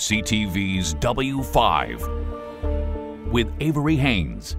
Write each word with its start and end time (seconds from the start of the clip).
CTV's 0.00 0.94
W5 0.94 3.30
with 3.30 3.52
Avery 3.60 3.96
Haynes. 3.96 4.56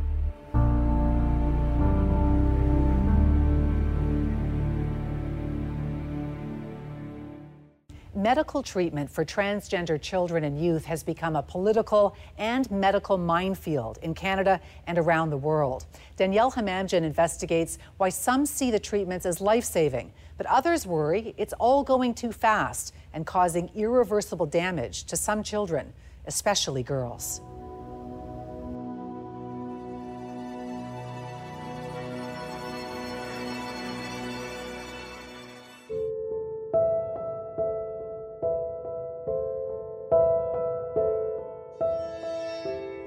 Medical 8.14 8.62
treatment 8.62 9.10
for 9.10 9.26
transgender 9.26 10.00
children 10.00 10.44
and 10.44 10.64
youth 10.64 10.86
has 10.86 11.02
become 11.02 11.36
a 11.36 11.42
political 11.42 12.16
and 12.38 12.70
medical 12.70 13.18
minefield 13.18 13.98
in 14.04 14.14
Canada 14.14 14.62
and 14.86 15.00
around 15.00 15.32
the 15.32 15.38
world. 15.38 15.88
Danielle 16.18 16.52
Hamamdjian 16.52 17.02
investigates 17.02 17.80
why 17.98 18.10
some 18.10 18.46
see 18.46 18.70
the 18.70 18.78
treatments 18.78 19.26
as 19.26 19.42
life 19.42 19.64
saving, 19.64 20.14
but 20.38 20.46
others 20.46 20.86
worry 20.86 21.34
it's 21.36 21.54
all 21.54 21.84
going 21.84 22.14
too 22.14 22.32
fast 22.32 22.94
and 23.14 23.26
causing 23.26 23.70
irreversible 23.76 24.46
damage 24.46 25.06
to 25.06 25.16
some 25.16 25.44
children, 25.44 25.94
especially 26.26 26.84
girls. 26.84 27.42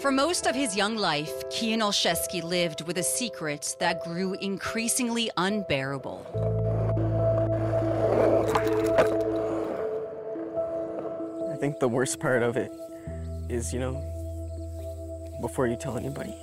For 0.05 0.12
most 0.12 0.47
of 0.47 0.55
his 0.55 0.77
young 0.77 0.97
life, 0.97 1.48
Kian 1.48 1.79
Olszewski 1.79 2.43
lived 2.43 2.83
with 2.83 2.98
a 2.98 3.03
secret 3.03 3.75
that 3.79 4.05
grew 4.05 4.34
increasingly 4.34 5.31
unbearable. 5.39 6.54
The 11.85 11.89
worst 11.89 12.19
part 12.19 12.43
of 12.43 12.57
it 12.57 12.73
is, 13.51 13.75
you 13.75 13.79
know, 13.79 13.93
before 15.43 15.67
you 15.67 15.77
tell 15.77 15.99
anybody. 15.99 16.35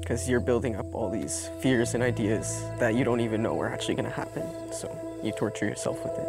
Because 0.00 0.26
you're 0.26 0.40
building 0.40 0.74
up 0.76 0.94
all 0.94 1.10
these 1.10 1.50
fears 1.60 1.92
and 1.92 2.02
ideas 2.02 2.64
that 2.78 2.94
you 2.94 3.04
don't 3.04 3.20
even 3.20 3.42
know 3.42 3.60
are 3.60 3.68
actually 3.68 3.94
going 3.94 4.06
to 4.06 4.10
happen. 4.10 4.42
So 4.72 4.88
you 5.22 5.32
torture 5.32 5.66
yourself 5.66 6.02
with 6.02 6.14
it. 6.14 6.26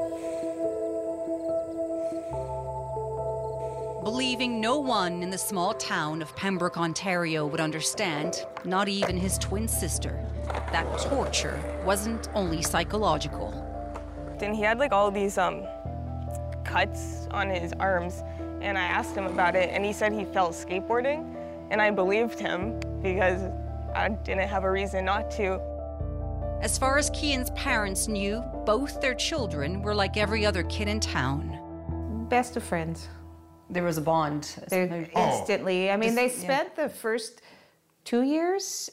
Believing 4.04 4.60
no 4.60 4.78
one 4.78 5.24
in 5.24 5.30
the 5.30 5.38
small 5.38 5.74
town 5.76 6.22
of 6.22 6.36
Pembroke, 6.36 6.78
Ontario 6.78 7.48
would 7.48 7.62
understand, 7.62 8.46
not 8.66 8.90
even 8.90 9.16
his 9.16 9.38
twin 9.38 9.70
sister, 9.70 10.22
that 10.74 10.86
torture 11.00 11.58
wasn't 11.86 12.28
only 12.36 12.62
psychological. 12.62 13.54
And 14.42 14.54
he 14.54 14.62
had 14.62 14.78
like 14.78 14.92
all 14.92 15.10
these 15.10 15.38
um, 15.38 15.66
cuts 16.66 17.28
on 17.32 17.50
his 17.50 17.72
arms, 17.74 18.24
and 18.62 18.78
I 18.78 18.84
asked 18.84 19.16
him 19.16 19.26
about 19.26 19.56
it, 19.56 19.70
and 19.72 19.86
he 19.86 19.94
said 19.94 20.12
he 20.12 20.26
felt 20.26 20.54
skateboarding, 20.54 21.26
and 21.70 21.82
I 21.82 21.92
believed 21.92 22.40
him 22.40 22.80
because 23.02 23.42
I 23.94 24.10
didn't 24.10 24.48
have 24.48 24.64
a 24.64 24.72
reason 24.72 25.06
not 25.06 25.32
to. 25.32 25.62
As 26.62 26.78
far 26.78 26.98
as 26.98 27.10
Kian's 27.12 27.52
parents 27.52 28.08
knew, 28.08 28.44
both 28.66 29.00
their 29.00 29.14
children 29.14 29.82
were 29.82 29.94
like 29.94 30.18
every 30.18 30.46
other 30.46 30.64
kid 30.64 30.88
in 30.88 31.00
town. 31.00 32.28
Best 32.30 32.58
of 32.58 32.64
friends. 32.64 33.08
There 33.70 33.84
was 33.84 33.98
a 33.98 34.02
bond. 34.02 34.56
They're 34.70 35.10
instantly. 35.16 35.92
I 35.92 35.98
mean, 35.98 36.16
they 36.16 36.30
spent 36.30 36.76
the 36.76 36.90
first 36.90 37.42
two 38.04 38.22
years 38.22 38.90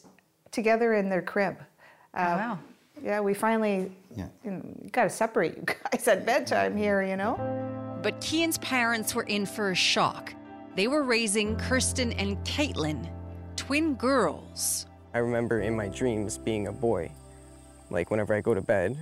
together 0.51 0.95
in 0.95 1.09
their 1.09 1.23
crib. 1.23 1.57
Uh, 2.15 2.19
oh, 2.19 2.37
wow. 2.37 2.59
Yeah, 3.03 3.21
we 3.21 3.35
finally 3.35 3.93
Yeah. 4.15 4.29
you, 4.45 4.51
know, 4.51 4.63
you 4.83 4.91
got 4.91 5.05
to 5.05 5.11
separate 5.11 5.57
you 5.57 5.65
guys 5.65 6.07
at 6.09 6.27
bedtime 6.27 6.77
here, 6.77 7.03
you 7.03 7.17
know? 7.17 7.37
But 8.03 8.21
Kian's 8.21 8.59
parents 8.59 9.15
were 9.15 9.23
in 9.25 9.47
for 9.47 9.71
a 9.71 9.75
shock. 9.75 10.35
They 10.75 10.89
were 10.89 11.03
raising 11.03 11.57
Kirsten 11.57 12.13
and 12.15 12.37
Caitlin, 12.45 13.09
twin 13.57 13.95
girls. 13.95 14.87
I 15.15 15.19
remember 15.19 15.61
in 15.61 15.77
my 15.77 15.89
dreams 15.89 16.39
being 16.39 16.67
a 16.67 16.73
boy. 16.73 17.13
Like 17.91 18.11
whenever 18.11 18.35
I 18.35 18.41
go 18.41 18.55
to 18.55 18.63
bed 18.63 18.97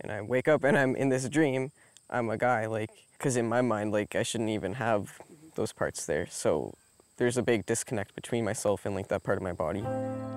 and 0.00 0.10
I 0.10 0.22
wake 0.22 0.48
up 0.48 0.64
and 0.64 0.76
I'm 0.76 0.96
in 0.96 1.08
this 1.08 1.28
dream, 1.28 1.70
I'm 2.08 2.30
a 2.30 2.38
guy. 2.38 2.66
Like, 2.66 2.90
because 3.12 3.36
in 3.36 3.48
my 3.48 3.60
mind, 3.60 3.92
like, 3.92 4.16
I 4.16 4.22
shouldn't 4.22 4.50
even 4.50 4.74
have 4.74 5.18
those 5.54 5.72
parts 5.72 6.06
there. 6.06 6.26
So 6.30 6.74
there's 7.18 7.36
a 7.36 7.42
big 7.42 7.66
disconnect 7.66 8.14
between 8.14 8.44
myself 8.44 8.86
and 8.86 8.94
like 8.94 9.08
that 9.08 9.22
part 9.22 9.38
of 9.38 9.42
my 9.42 9.52
body. 9.52 9.84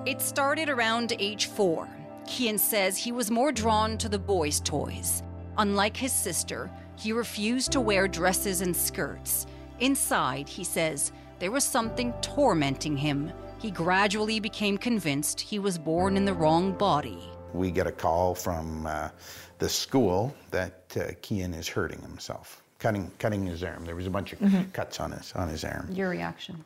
It 0.06 0.22
started 0.22 0.70
around 0.70 1.14
age 1.20 1.48
four. 1.48 1.88
Kian 2.30 2.60
says 2.60 2.96
he 2.96 3.12
was 3.12 3.32
more 3.32 3.52
drawn 3.52 3.98
to 3.98 4.08
the 4.08 4.20
boys' 4.20 4.60
toys. 4.60 5.24
Unlike 5.58 5.98
his 5.98 6.14
sister, 6.14 6.70
he 6.96 7.12
refused 7.12 7.72
to 7.72 7.82
wear 7.82 8.08
dresses 8.08 8.62
and 8.62 8.76
skirts. 8.76 9.48
Inside, 9.80 10.48
he 10.48 10.64
says, 10.64 11.12
there 11.40 11.50
was 11.50 11.64
something 11.64 12.14
tormenting 12.22 12.96
him. 12.96 13.32
He 13.58 13.72
gradually 13.72 14.40
became 14.40 14.78
convinced 14.78 15.42
he 15.42 15.58
was 15.58 15.80
born 15.80 16.16
in 16.16 16.24
the 16.24 16.34
wrong 16.34 16.74
body. 16.74 17.20
We 17.52 17.72
get 17.72 17.88
a 17.88 17.92
call 17.92 18.36
from 18.36 18.86
uh, 18.86 19.10
the 19.58 19.68
school 19.68 20.36
that 20.52 20.84
uh, 20.98 21.14
Kian 21.24 21.58
is 21.58 21.68
hurting 21.68 22.02
himself, 22.02 22.62
cutting 22.78 23.12
cutting 23.18 23.44
his 23.44 23.64
arm. 23.64 23.86
There 23.86 23.96
was 23.96 24.06
a 24.06 24.12
bunch 24.12 24.34
of 24.34 24.40
cuts 24.72 25.00
on 25.00 25.12
his 25.14 25.34
on 25.34 25.50
his 25.50 25.64
arm. 25.64 25.90
Your 25.92 26.10
reaction. 26.10 26.64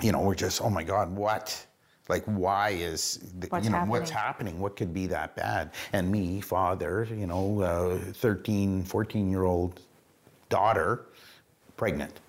You 0.00 0.12
know, 0.12 0.20
we're 0.20 0.36
just, 0.36 0.62
oh 0.62 0.70
my 0.70 0.84
God, 0.84 1.10
what? 1.10 1.66
Like, 2.08 2.24
why 2.24 2.70
is, 2.70 3.32
the, 3.38 3.46
What's 3.46 3.64
you 3.64 3.70
know, 3.70 3.84
what's 3.84 4.10
happening? 4.10 4.54
happening? 4.54 4.60
What 4.60 4.76
could 4.76 4.92
be 4.92 5.06
that 5.08 5.36
bad? 5.36 5.70
And 5.92 6.10
me, 6.10 6.40
father, 6.40 7.06
you 7.10 7.26
know, 7.26 7.60
uh, 7.60 7.98
13, 8.14 8.82
14 8.84 9.30
year 9.30 9.44
old 9.44 9.80
daughter, 10.48 11.06
pregnant. 11.76 12.20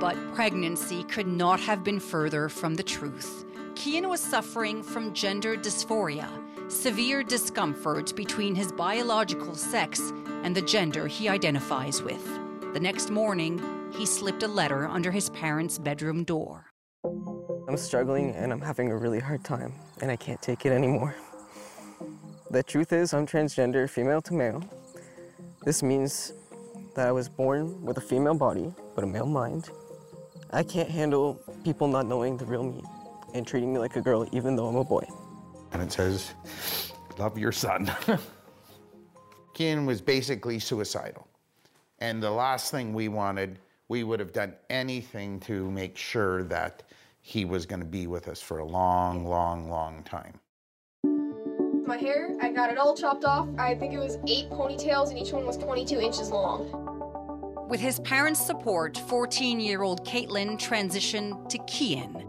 But 0.00 0.16
pregnancy 0.34 1.04
could 1.04 1.26
not 1.28 1.60
have 1.60 1.84
been 1.84 2.00
further 2.00 2.48
from 2.48 2.74
the 2.74 2.82
truth. 2.82 3.44
Kian 3.74 4.08
was 4.08 4.20
suffering 4.20 4.82
from 4.82 5.14
gender 5.14 5.56
dysphoria, 5.56 6.28
severe 6.70 7.22
discomfort 7.22 8.14
between 8.16 8.54
his 8.54 8.72
biological 8.72 9.54
sex 9.54 10.12
and 10.42 10.54
the 10.54 10.62
gender 10.62 11.06
he 11.06 11.28
identifies 11.28 12.02
with. 12.02 12.24
The 12.72 12.80
next 12.80 13.10
morning, 13.10 13.62
he 13.92 14.04
slipped 14.06 14.42
a 14.42 14.48
letter 14.48 14.86
under 14.86 15.10
his 15.10 15.30
parents' 15.30 15.78
bedroom 15.78 16.24
door. 16.24 16.66
I'm 17.70 17.76
struggling 17.76 18.34
and 18.34 18.52
I'm 18.52 18.60
having 18.60 18.90
a 18.90 18.96
really 18.96 19.20
hard 19.20 19.44
time 19.44 19.72
and 20.00 20.10
I 20.10 20.16
can't 20.16 20.42
take 20.42 20.66
it 20.66 20.72
anymore. 20.72 21.14
The 22.50 22.64
truth 22.64 22.92
is, 22.92 23.14
I'm 23.14 23.28
transgender, 23.28 23.88
female 23.88 24.20
to 24.22 24.34
male. 24.34 24.64
This 25.64 25.80
means 25.80 26.32
that 26.96 27.06
I 27.06 27.12
was 27.12 27.28
born 27.28 27.80
with 27.84 27.96
a 27.96 28.00
female 28.00 28.34
body 28.34 28.74
but 28.96 29.04
a 29.04 29.06
male 29.06 29.24
mind. 29.24 29.70
I 30.50 30.64
can't 30.64 30.90
handle 30.90 31.40
people 31.62 31.86
not 31.86 32.06
knowing 32.06 32.36
the 32.36 32.44
real 32.44 32.64
me 32.64 32.82
and 33.34 33.46
treating 33.46 33.72
me 33.72 33.78
like 33.78 33.94
a 33.94 34.00
girl 34.00 34.28
even 34.32 34.56
though 34.56 34.66
I'm 34.66 34.74
a 34.74 34.82
boy. 34.82 35.06
And 35.70 35.80
it 35.80 35.92
says, 35.92 36.32
love 37.18 37.38
your 37.38 37.52
son. 37.52 37.88
Ken 39.54 39.86
was 39.86 40.00
basically 40.00 40.58
suicidal. 40.58 41.28
And 42.00 42.20
the 42.20 42.32
last 42.32 42.72
thing 42.72 42.92
we 42.92 43.06
wanted, 43.06 43.60
we 43.86 44.02
would 44.02 44.18
have 44.18 44.32
done 44.32 44.54
anything 44.70 45.38
to 45.42 45.70
make 45.70 45.96
sure 45.96 46.42
that 46.44 46.82
he 47.20 47.44
was 47.44 47.66
going 47.66 47.80
to 47.80 47.86
be 47.86 48.06
with 48.06 48.28
us 48.28 48.40
for 48.40 48.58
a 48.58 48.64
long, 48.64 49.26
long, 49.26 49.68
long 49.68 50.02
time. 50.02 50.40
My 51.86 51.96
hair, 51.96 52.36
I 52.40 52.50
got 52.50 52.70
it 52.70 52.78
all 52.78 52.96
chopped 52.96 53.24
off. 53.24 53.48
I 53.58 53.74
think 53.74 53.92
it 53.92 53.98
was 53.98 54.16
eight 54.28 54.48
ponytails, 54.50 55.10
and 55.10 55.18
each 55.18 55.32
one 55.32 55.44
was 55.44 55.56
22 55.56 56.00
inches 56.00 56.30
long. 56.30 57.66
With 57.68 57.80
his 57.80 58.00
parents' 58.00 58.44
support, 58.44 58.98
14 59.08 59.60
year 59.60 59.82
old 59.82 60.06
Caitlin 60.06 60.58
transitioned 60.58 61.48
to 61.48 61.58
Kian. 61.58 62.26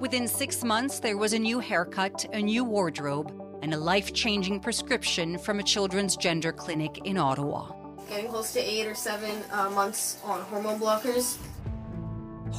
Within 0.00 0.26
six 0.26 0.64
months, 0.64 0.98
there 0.98 1.16
was 1.16 1.32
a 1.32 1.38
new 1.38 1.60
haircut, 1.60 2.26
a 2.32 2.40
new 2.40 2.64
wardrobe, 2.64 3.32
and 3.62 3.72
a 3.72 3.78
life 3.78 4.12
changing 4.12 4.60
prescription 4.60 5.38
from 5.38 5.60
a 5.60 5.62
children's 5.62 6.16
gender 6.16 6.52
clinic 6.52 6.98
in 7.04 7.16
Ottawa. 7.16 7.70
Getting 8.08 8.28
close 8.28 8.52
to 8.54 8.60
eight 8.60 8.86
or 8.86 8.94
seven 8.94 9.30
uh, 9.52 9.70
months 9.70 10.18
on 10.24 10.42
hormone 10.42 10.80
blockers. 10.80 11.38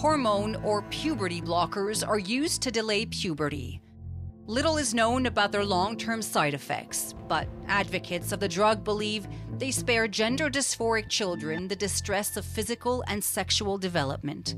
Hormone 0.04 0.58
or 0.66 0.82
puberty 0.90 1.42
blockers 1.42 2.06
are 2.06 2.20
used 2.20 2.62
to 2.64 2.72
delay 2.72 3.06
puberty. 3.06 3.80
Little 4.48 4.76
is 4.76 4.94
known 4.94 5.28
about 5.28 5.54
their 5.54 5.64
long 5.64 5.96
term 5.96 6.22
side 6.22 6.54
effects, 6.54 7.16
but 7.30 7.48
advocates 7.70 8.34
of 8.34 8.42
the 8.42 8.50
drug 8.50 8.84
believe 8.84 9.30
they 9.60 9.72
spare 9.72 10.10
gender 10.10 10.50
dysphoric 10.50 11.08
children 11.08 11.70
the 11.70 11.76
distress 11.78 12.36
of 12.36 12.44
physical 12.44 13.02
and 13.08 13.24
sexual 13.24 13.78
development. 13.78 14.56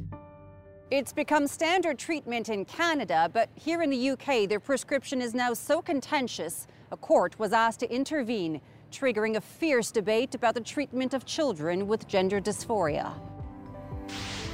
It's 0.89 1.13
become 1.13 1.45
standard 1.45 1.99
treatment 1.99 2.49
in 2.49 2.65
Canada, 2.65 3.29
but 3.31 3.51
here 3.53 3.83
in 3.83 3.91
the 3.91 4.09
UK, 4.09 4.49
their 4.49 4.59
prescription 4.59 5.21
is 5.21 5.35
now 5.35 5.53
so 5.53 5.79
contentious, 5.79 6.65
a 6.91 6.97
court 6.97 7.37
was 7.37 7.53
asked 7.53 7.81
to 7.81 7.93
intervene, 7.93 8.61
triggering 8.91 9.35
a 9.35 9.41
fierce 9.41 9.91
debate 9.91 10.33
about 10.33 10.55
the 10.55 10.61
treatment 10.61 11.13
of 11.13 11.23
children 11.23 11.85
with 11.85 12.07
gender 12.07 12.41
dysphoria. 12.41 13.13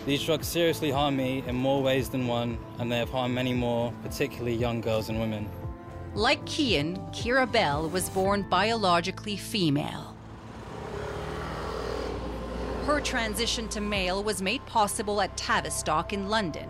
These 0.06 0.24
drugs 0.24 0.48
seriously 0.48 0.90
harm 0.90 1.16
me 1.16 1.44
in 1.46 1.56
more 1.56 1.84
ways 1.84 2.10
than 2.10 2.26
one, 2.26 2.58
and 2.80 2.92
they 2.92 2.98
have 2.98 3.12
harmed 3.12 3.36
many 3.36 3.54
more, 3.54 3.94
particularly 4.02 4.56
young 4.56 4.82
girls 4.82 5.10
and 5.10 5.20
women. 5.20 5.48
Like 6.16 6.44
Kian, 6.46 6.98
Keira 7.14 7.50
Bell 7.50 7.88
was 7.88 8.10
born 8.10 8.42
biologically 8.50 9.38
female. 9.38 10.16
Her 12.86 13.00
transition 13.00 13.68
to 13.70 13.80
male 13.80 14.24
was 14.24 14.42
made 14.42 14.66
possible 14.66 15.22
at 15.22 15.38
Tavistock 15.38 16.14
in 16.14 16.30
London, 16.30 16.68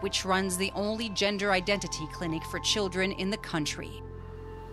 which 0.00 0.24
runs 0.24 0.56
the 0.56 0.72
only 0.74 1.08
gender 1.10 1.52
identity 1.52 2.08
clinic 2.12 2.42
for 2.46 2.58
children 2.58 3.12
in 3.12 3.30
the 3.30 3.36
country. 3.36 4.02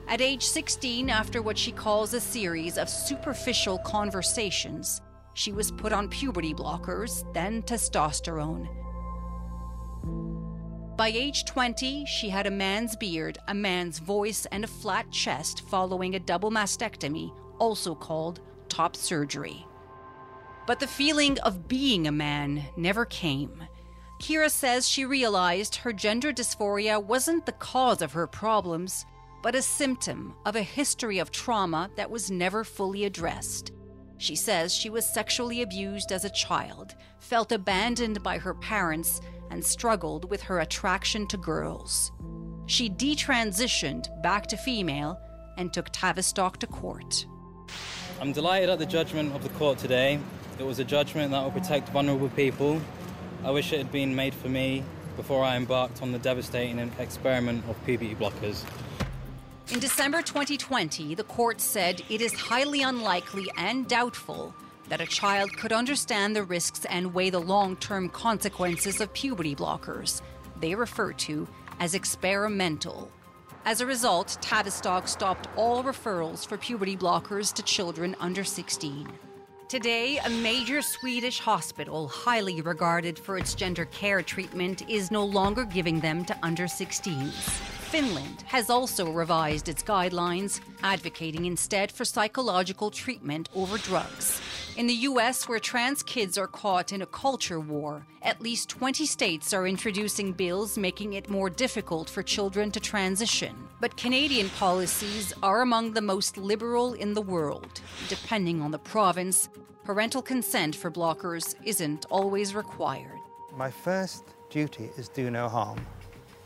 At 0.07 0.19
age 0.19 0.43
16, 0.43 1.11
after 1.11 1.43
what 1.43 1.59
she 1.59 1.71
calls 1.71 2.15
a 2.15 2.19
series 2.19 2.79
of 2.79 2.89
superficial 2.89 3.77
conversations, 3.77 4.99
she 5.39 5.53
was 5.53 5.71
put 5.71 5.93
on 5.93 6.09
puberty 6.09 6.53
blockers, 6.53 7.23
then 7.33 7.63
testosterone. 7.63 8.67
By 10.97 11.07
age 11.07 11.45
20, 11.45 12.05
she 12.05 12.27
had 12.27 12.45
a 12.45 12.51
man's 12.51 12.97
beard, 12.97 13.37
a 13.47 13.53
man's 13.53 13.99
voice, 13.99 14.45
and 14.51 14.65
a 14.65 14.67
flat 14.67 15.09
chest 15.11 15.61
following 15.61 16.15
a 16.15 16.19
double 16.19 16.51
mastectomy, 16.51 17.31
also 17.57 17.95
called 17.95 18.41
top 18.67 18.97
surgery. 18.97 19.65
But 20.67 20.81
the 20.81 20.87
feeling 20.87 21.39
of 21.39 21.69
being 21.69 22.05
a 22.05 22.11
man 22.11 22.61
never 22.75 23.05
came. 23.05 23.63
Keira 24.19 24.51
says 24.51 24.89
she 24.89 25.05
realized 25.05 25.77
her 25.77 25.93
gender 25.93 26.33
dysphoria 26.33 27.01
wasn't 27.01 27.45
the 27.45 27.53
cause 27.53 28.01
of 28.01 28.11
her 28.11 28.27
problems, 28.27 29.05
but 29.41 29.55
a 29.55 29.61
symptom 29.61 30.35
of 30.45 30.57
a 30.57 30.61
history 30.61 31.17
of 31.17 31.31
trauma 31.31 31.89
that 31.95 32.11
was 32.11 32.29
never 32.29 32.65
fully 32.65 33.05
addressed. 33.05 33.71
She 34.19 34.35
says 34.35 34.75
she 34.75 34.89
was 34.89 35.05
sexually 35.05 35.61
abused 35.61 36.11
as 36.11 36.25
a 36.25 36.29
child, 36.29 36.95
felt 37.19 37.53
abandoned 37.53 38.21
by 38.21 38.37
her 38.37 38.53
parents, 38.53 39.21
and 39.49 39.63
struggled 39.63 40.29
with 40.29 40.41
her 40.43 40.59
attraction 40.59 41.25
to 41.27 41.37
girls. 41.37 42.11
She 42.65 42.89
detransitioned 42.89 44.21
back 44.21 44.45
to 44.47 44.57
female 44.57 45.17
and 45.57 45.71
took 45.71 45.89
Tavistock 45.91 46.59
to 46.59 46.67
court. 46.67 47.25
I'm 48.19 48.33
delighted 48.33 48.69
at 48.69 48.77
the 48.77 48.85
judgment 48.85 49.33
of 49.33 49.41
the 49.41 49.49
court 49.57 49.77
today. 49.77 50.19
It 50.59 50.63
was 50.63 50.79
a 50.79 50.83
judgment 50.83 51.31
that 51.31 51.41
will 51.41 51.51
protect 51.51 51.87
vulnerable 51.89 52.29
people. 52.29 52.81
I 53.45 53.51
wish 53.51 53.71
it 53.71 53.77
had 53.77 53.91
been 53.91 54.13
made 54.13 54.33
for 54.33 54.49
me 54.49 54.83
before 55.15 55.45
I 55.45 55.55
embarked 55.55 56.01
on 56.01 56.11
the 56.11 56.19
devastating 56.19 56.91
experiment 56.99 57.63
of 57.69 57.85
puberty 57.85 58.15
blockers. 58.15 58.65
In 59.71 59.79
December 59.79 60.23
2020, 60.23 61.13
the 61.13 61.23
court 61.25 61.61
said 61.61 62.01
it 62.09 62.21
is 62.21 62.33
highly 62.33 62.81
unlikely 62.81 63.51
and 63.55 63.87
doubtful 63.87 64.51
that 64.87 64.99
a 64.99 65.05
child 65.05 65.55
could 65.57 65.71
understand 65.71 66.35
the 66.35 66.41
risks 66.41 66.85
and 66.85 67.13
weigh 67.13 67.29
the 67.29 67.39
long 67.39 67.75
term 67.75 68.09
consequences 68.09 68.99
of 68.99 69.13
puberty 69.13 69.55
blockers, 69.55 70.23
they 70.59 70.73
refer 70.73 71.13
to 71.13 71.47
as 71.79 71.93
experimental. 71.93 73.11
As 73.63 73.79
a 73.79 73.85
result, 73.85 74.39
Tavistock 74.41 75.07
stopped 75.07 75.47
all 75.55 75.83
referrals 75.83 76.47
for 76.47 76.57
puberty 76.57 76.97
blockers 76.97 77.53
to 77.53 77.61
children 77.61 78.15
under 78.19 78.43
16. 78.43 79.07
Today, 79.67 80.17
a 80.17 80.29
major 80.31 80.81
Swedish 80.81 81.37
hospital, 81.37 82.07
highly 82.07 82.61
regarded 82.61 83.19
for 83.19 83.37
its 83.37 83.53
gender 83.53 83.85
care 83.85 84.23
treatment, 84.23 84.89
is 84.89 85.11
no 85.11 85.23
longer 85.23 85.63
giving 85.63 85.99
them 85.99 86.25
to 86.25 86.35
under 86.41 86.63
16s. 86.63 87.68
Finland 87.89 88.43
has 88.45 88.69
also 88.69 89.11
revised 89.11 89.67
its 89.67 89.81
guidelines, 89.81 90.61
advocating 90.83 91.45
instead 91.45 91.91
for 91.91 92.05
psychological 92.05 92.91
treatment 92.91 93.49
over 93.55 93.79
drugs. 93.79 94.39
In 94.77 94.85
the 94.85 95.09
US, 95.09 95.49
where 95.49 95.57
trans 95.57 96.03
kids 96.03 96.37
are 96.37 96.45
caught 96.45 96.93
in 96.93 97.01
a 97.01 97.07
culture 97.07 97.59
war, 97.59 98.05
at 98.21 98.43
least 98.43 98.69
20 98.69 99.07
states 99.07 99.55
are 99.55 99.65
introducing 99.65 100.33
bills 100.33 100.77
making 100.77 101.13
it 101.13 101.31
more 101.31 101.49
difficult 101.49 102.07
for 102.11 102.21
children 102.21 102.69
to 102.69 102.79
transition. 102.79 103.55
But 103.81 103.97
Canadian 103.97 104.49
policies 104.49 105.33
are 105.41 105.63
among 105.63 105.93
the 105.93 106.01
most 106.01 106.37
liberal 106.37 106.93
in 106.93 107.15
the 107.15 107.23
world. 107.23 107.81
Depending 108.07 108.61
on 108.61 108.69
the 108.69 108.77
province, 108.77 109.49
parental 109.83 110.21
consent 110.21 110.75
for 110.75 110.91
blockers 110.91 111.55
isn't 111.63 112.05
always 112.11 112.53
required. 112.53 113.17
My 113.57 113.71
first 113.71 114.25
duty 114.51 114.91
is 114.95 115.09
do 115.09 115.31
no 115.31 115.49
harm. 115.49 115.79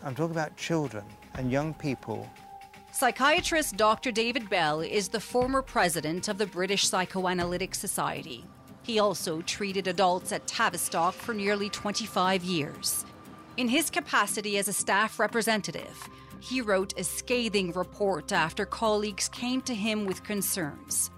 I'm 0.03 0.15
talking 0.15 0.35
about 0.35 0.55
children 0.57 1.03
and 1.35 1.51
young 1.51 1.73
people 1.73 2.29
Psychiatrist 2.93 3.75
Dr. 3.75 4.11
David 4.11 4.51
Bell 4.51 4.81
is 4.81 5.07
the 5.07 5.19
former 5.19 5.63
president 5.63 6.27
of 6.27 6.37
the 6.37 6.45
British 6.45 6.87
Psychoanalytic 6.87 7.73
Society. 7.73 8.45
He 8.83 8.99
also 8.99 9.41
treated 9.41 9.87
adults 9.87 10.31
at 10.31 10.45
Tavistock 10.45 11.15
for 11.15 11.33
nearly 11.33 11.69
25 11.69 12.43
years. 12.43 13.03
In 13.57 13.67
his 13.67 13.89
capacity 13.89 14.59
as 14.59 14.67
a 14.67 14.73
staff 14.73 15.19
representative, 15.19 16.07
he 16.39 16.61
wrote 16.61 16.93
a 16.99 17.03
scathing 17.03 17.71
report 17.71 18.31
after 18.31 18.63
colleagues 18.63 19.27
came 19.27 19.61
to 19.61 19.73
him 19.73 20.05
with 20.05 20.23
concerns. 20.23 21.09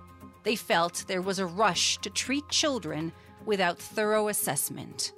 They 0.43 0.55
felt 0.55 1.03
there 1.07 1.21
was 1.21 1.39
a 1.39 1.45
rush 1.45 1.97
to 1.97 2.09
treat 2.09 2.47
children 2.47 3.11
without 3.45 3.77
thorough 3.77 4.29
assessment. 4.29 5.11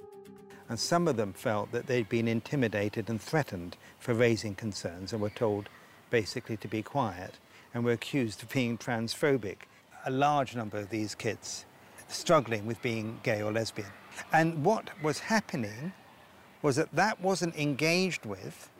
And 0.68 0.78
some 0.78 1.08
of 1.08 1.16
them 1.16 1.32
felt 1.32 1.72
that 1.72 1.86
they'd 1.86 2.08
been 2.08 2.28
intimidated 2.28 3.08
and 3.08 3.20
threatened 3.20 3.76
for 3.98 4.12
raising 4.14 4.54
concerns 4.54 5.12
and 5.12 5.22
were 5.22 5.30
told 5.30 5.68
basically 6.10 6.56
to 6.58 6.68
be 6.68 6.82
quiet 6.82 7.38
and 7.72 7.84
were 7.84 7.92
accused 7.92 8.42
of 8.42 8.50
being 8.50 8.76
transphobic. 8.76 9.58
A 10.06 10.10
large 10.10 10.54
number 10.54 10.78
of 10.78 10.90
these 10.90 11.14
kids 11.14 11.64
struggling 12.08 12.66
with 12.66 12.80
being 12.82 13.20
gay 13.22 13.42
or 13.42 13.52
lesbian. 13.52 13.90
And 14.32 14.64
what 14.64 14.90
was 15.02 15.20
happening 15.20 15.92
was 16.62 16.76
that 16.76 16.92
that 16.92 17.20
wasn't 17.20 17.54
engaged 17.56 18.26
with, 18.26 18.70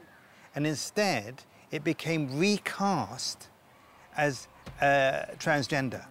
and 0.54 0.66
instead 0.66 1.44
it 1.70 1.84
became 1.84 2.38
recast 2.38 3.48
as 4.16 4.48
uh, 4.80 5.26
transgender. 5.38 6.04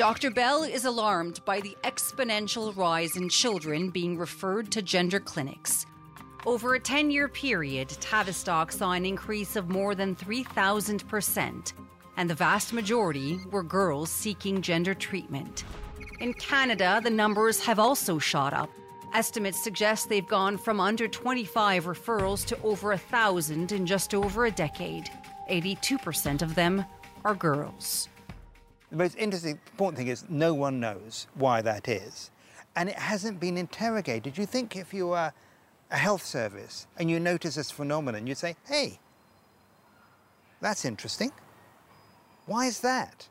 Dr. 0.00 0.30
Bell 0.30 0.62
is 0.62 0.86
alarmed 0.86 1.44
by 1.44 1.60
the 1.60 1.76
exponential 1.84 2.74
rise 2.74 3.16
in 3.16 3.28
children 3.28 3.90
being 3.90 4.16
referred 4.16 4.72
to 4.72 4.80
gender 4.80 5.20
clinics. 5.20 5.84
Over 6.46 6.74
a 6.74 6.80
10 6.80 7.10
year 7.10 7.28
period, 7.28 7.90
Tavistock 8.00 8.72
saw 8.72 8.92
an 8.92 9.04
increase 9.04 9.56
of 9.56 9.68
more 9.68 9.94
than 9.94 10.16
3,000%, 10.16 11.74
and 12.16 12.30
the 12.30 12.34
vast 12.34 12.72
majority 12.72 13.40
were 13.50 13.62
girls 13.62 14.08
seeking 14.08 14.62
gender 14.62 14.94
treatment. 14.94 15.64
In 16.18 16.32
Canada, 16.32 17.02
the 17.04 17.10
numbers 17.10 17.62
have 17.62 17.78
also 17.78 18.18
shot 18.18 18.54
up. 18.54 18.70
Estimates 19.12 19.62
suggest 19.62 20.08
they've 20.08 20.26
gone 20.26 20.56
from 20.56 20.80
under 20.80 21.08
25 21.08 21.84
referrals 21.84 22.46
to 22.46 22.58
over 22.62 22.88
1,000 22.88 23.70
in 23.70 23.84
just 23.84 24.14
over 24.14 24.46
a 24.46 24.50
decade. 24.50 25.10
82% 25.50 26.40
of 26.40 26.54
them 26.54 26.86
are 27.22 27.34
girls. 27.34 28.08
The 28.90 28.96
most 28.96 29.16
interesting, 29.16 29.60
important 29.70 29.98
thing 29.98 30.08
is 30.08 30.24
no 30.28 30.52
one 30.52 30.80
knows 30.80 31.28
why 31.34 31.62
that 31.62 31.88
is. 31.88 32.30
And 32.74 32.88
it 32.88 32.96
hasn't 32.96 33.38
been 33.38 33.56
interrogated. 33.56 34.36
You 34.36 34.46
think 34.46 34.76
if 34.76 34.92
you 34.92 35.12
are 35.12 35.32
a 35.90 35.96
health 35.96 36.24
service 36.24 36.86
and 36.96 37.10
you 37.10 37.20
notice 37.20 37.54
this 37.54 37.70
phenomenon, 37.70 38.26
you'd 38.26 38.38
say, 38.38 38.56
hey, 38.66 38.98
that's 40.60 40.84
interesting. 40.84 41.32
Why 42.46 42.66
is 42.66 42.80
that? 42.80 43.28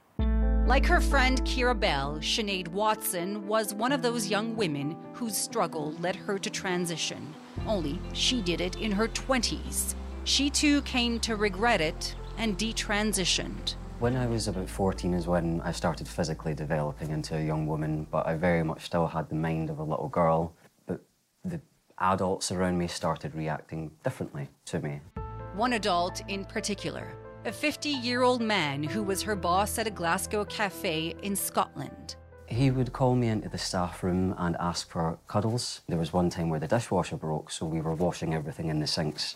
Like 0.65 0.85
her 0.85 1.01
friend 1.01 1.41
Keira 1.45 1.77
Bell, 1.77 2.19
Sinead 2.21 2.67
Watson 2.67 3.47
was 3.47 3.73
one 3.73 3.91
of 3.91 4.01
those 4.01 4.27
young 4.27 4.55
women 4.55 4.95
whose 5.13 5.35
struggle 5.35 5.93
led 5.99 6.15
her 6.15 6.37
to 6.37 6.49
transition. 6.49 7.33
Only 7.65 7.99
she 8.13 8.41
did 8.41 8.61
it 8.61 8.75
in 8.77 8.91
her 8.91 9.07
20s. 9.07 9.95
She 10.25 10.49
too 10.49 10.81
came 10.83 11.19
to 11.21 11.35
regret 11.35 11.81
it 11.81 12.15
and 12.37 12.57
detransitioned. 12.57 13.75
When 13.99 14.15
I 14.15 14.27
was 14.27 14.47
about 14.47 14.69
14 14.69 15.13
is 15.13 15.27
when 15.27 15.59
I 15.59 15.73
started 15.73 16.07
physically 16.07 16.53
developing 16.53 17.11
into 17.11 17.35
a 17.35 17.41
young 17.41 17.67
woman, 17.67 18.07
but 18.09 18.25
I 18.25 18.35
very 18.35 18.63
much 18.63 18.85
still 18.85 19.05
had 19.05 19.27
the 19.27 19.35
mind 19.35 19.69
of 19.69 19.79
a 19.79 19.83
little 19.83 20.07
girl. 20.07 20.53
But 20.87 21.01
the 21.43 21.59
adults 21.97 22.49
around 22.49 22.77
me 22.77 22.87
started 22.87 23.35
reacting 23.35 23.91
differently 24.05 24.47
to 24.67 24.79
me. 24.79 25.01
One 25.53 25.73
adult 25.73 26.21
in 26.29 26.45
particular, 26.45 27.13
a 27.43 27.51
50 27.51 27.89
year 27.89 28.21
old 28.21 28.41
man 28.41 28.83
who 28.83 29.03
was 29.03 29.21
her 29.23 29.35
boss 29.35 29.77
at 29.77 29.85
a 29.85 29.91
Glasgow 29.91 30.45
cafe 30.45 31.13
in 31.21 31.35
Scotland. 31.35 32.15
He 32.47 32.71
would 32.71 32.93
call 32.93 33.15
me 33.15 33.27
into 33.27 33.49
the 33.49 33.57
staff 33.57 34.01
room 34.01 34.33
and 34.37 34.55
ask 34.61 34.89
for 34.89 35.19
cuddles. 35.27 35.81
There 35.89 35.99
was 35.99 36.13
one 36.13 36.29
time 36.29 36.47
where 36.47 36.61
the 36.61 36.69
dishwasher 36.69 37.17
broke, 37.17 37.51
so 37.51 37.65
we 37.65 37.81
were 37.81 37.95
washing 37.95 38.33
everything 38.33 38.69
in 38.69 38.79
the 38.79 38.87
sinks. 38.87 39.35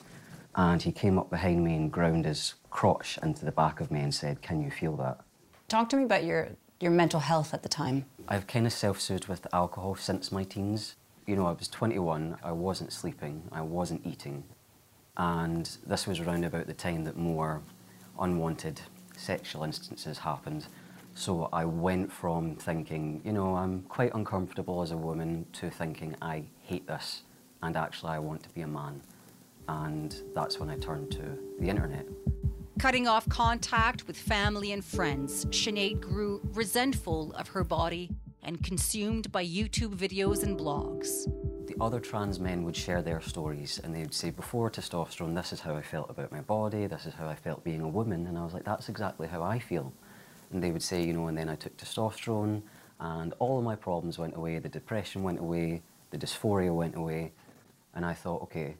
And 0.56 0.82
he 0.82 0.94
came 0.94 1.20
up 1.20 1.30
behind 1.30 1.66
me 1.66 1.76
and 1.76 1.92
ground 1.92 2.24
his 2.24 2.54
crotch 2.74 3.20
into 3.22 3.46
the 3.46 3.52
back 3.52 3.80
of 3.80 3.92
me 3.92 4.02
and 4.02 4.14
said, 4.14 4.42
Can 4.42 4.62
you 4.62 4.72
feel 4.72 4.98
that? 4.98 5.20
Talk 5.70 5.90
to 5.90 5.96
me 5.96 6.04
about 6.04 6.26
your, 6.26 6.50
your 6.82 6.92
mental 6.92 7.22
health 7.22 7.54
at 7.54 7.64
the 7.64 7.70
time. 7.70 8.06
I've 8.28 8.48
kind 8.48 8.66
of 8.66 8.74
self 8.74 9.00
soothed 9.00 9.28
with 9.28 9.48
alcohol 9.54 9.96
since 9.96 10.32
my 10.32 10.44
teens. 10.44 10.96
You 11.26 11.38
know, 11.38 11.46
I 11.46 11.54
was 11.54 11.70
21, 11.70 12.38
I 12.44 12.52
wasn't 12.52 12.92
sleeping, 12.92 13.44
I 13.52 13.62
wasn't 13.62 14.06
eating. 14.06 14.44
And 15.16 15.70
this 15.86 16.08
was 16.08 16.20
around 16.20 16.44
about 16.44 16.68
the 16.68 16.74
time 16.74 17.06
that 17.06 17.16
more 17.16 17.62
unwanted 18.20 18.82
sexual 19.16 19.64
instances 19.64 20.18
happened. 20.18 20.66
So 21.14 21.50
I 21.54 21.66
went 21.66 22.12
from 22.12 22.56
thinking, 22.56 23.22
you 23.24 23.32
know, 23.32 23.56
I'm 23.56 23.84
quite 23.84 24.14
uncomfortable 24.16 24.82
as 24.82 24.92
a 24.92 24.98
woman 24.98 25.46
to 25.54 25.70
thinking, 25.70 26.16
I 26.22 26.44
hate 26.64 26.88
this 26.88 27.22
and 27.62 27.78
actually 27.78 28.12
I 28.12 28.20
want 28.20 28.42
to 28.44 28.50
be 28.50 28.62
a 28.62 28.68
man. 28.68 29.02
And 29.68 30.16
that's 30.34 30.60
when 30.60 30.70
I 30.72 30.78
turned 30.78 31.12
to 31.12 31.38
the 31.60 31.70
internet. 31.70 32.06
Cutting 32.80 33.08
off 33.08 33.30
contact 33.30 34.08
with 34.08 34.18
family 34.18 34.72
and 34.72 34.84
friends, 34.84 35.46
Sinead 35.46 36.02
grew 36.02 36.42
resentful 36.54 37.32
of 37.34 37.48
her 37.50 37.64
body 37.64 38.10
and 38.42 38.62
consumed 38.64 39.32
by 39.32 39.46
YouTube 39.46 39.96
videos 39.96 40.44
and 40.44 40.58
blogs. 40.58 41.26
The 41.68 41.76
other 41.80 42.00
trans 42.00 42.40
men 42.40 42.64
would 42.64 42.76
share 42.76 43.02
their 43.02 43.22
stories 43.22 43.80
and 43.84 43.96
they'd 43.96 44.14
say, 44.14 44.32
before 44.32 44.70
testosterone, 44.70 45.36
this 45.36 45.54
is 45.54 45.62
how 45.62 45.76
I 45.76 45.82
felt 45.82 46.10
about 46.10 46.32
my 46.32 46.42
body, 46.42 46.88
this 46.88 47.06
is 47.06 47.14
how 47.14 47.28
I 47.28 47.36
felt 47.36 47.64
being 47.64 47.82
a 47.82 47.88
woman. 47.88 48.28
And 48.28 48.38
I 48.38 48.44
was 48.44 48.54
like, 48.54 48.66
that's 48.66 48.90
exactly 48.90 49.28
how 49.28 49.44
I 49.44 49.60
feel. 49.60 49.94
And 50.52 50.62
they 50.62 50.72
would 50.72 50.84
say, 50.84 51.04
you 51.04 51.14
know, 51.14 51.28
and 51.28 51.38
then 51.38 51.50
I 51.50 51.56
took 51.56 51.78
testosterone 51.78 52.64
and 53.00 53.34
all 53.40 53.60
of 53.60 53.64
my 53.64 53.76
problems 53.76 54.18
went 54.18 54.36
away, 54.36 54.60
the 54.60 54.68
depression 54.68 55.24
went 55.24 55.40
away, 55.40 55.84
the 56.10 56.18
dysphoria 56.18 56.74
went 56.74 56.96
away. 56.96 57.32
And 57.96 58.04
I 58.06 58.14
thought, 58.14 58.42
okay, 58.44 58.76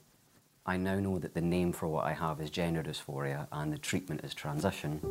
I 0.66 0.78
now 0.78 0.98
know 0.98 1.20
that 1.20 1.34
the 1.34 1.42
name 1.42 1.74
for 1.74 1.90
what 1.90 2.06
I 2.06 2.14
have 2.14 2.40
is 2.40 2.50
gender 2.50 2.82
dysphoria 2.82 3.48
and 3.52 3.72
the 3.72 3.78
treatment 3.78 4.22
is 4.24 4.34
transition. 4.34 5.02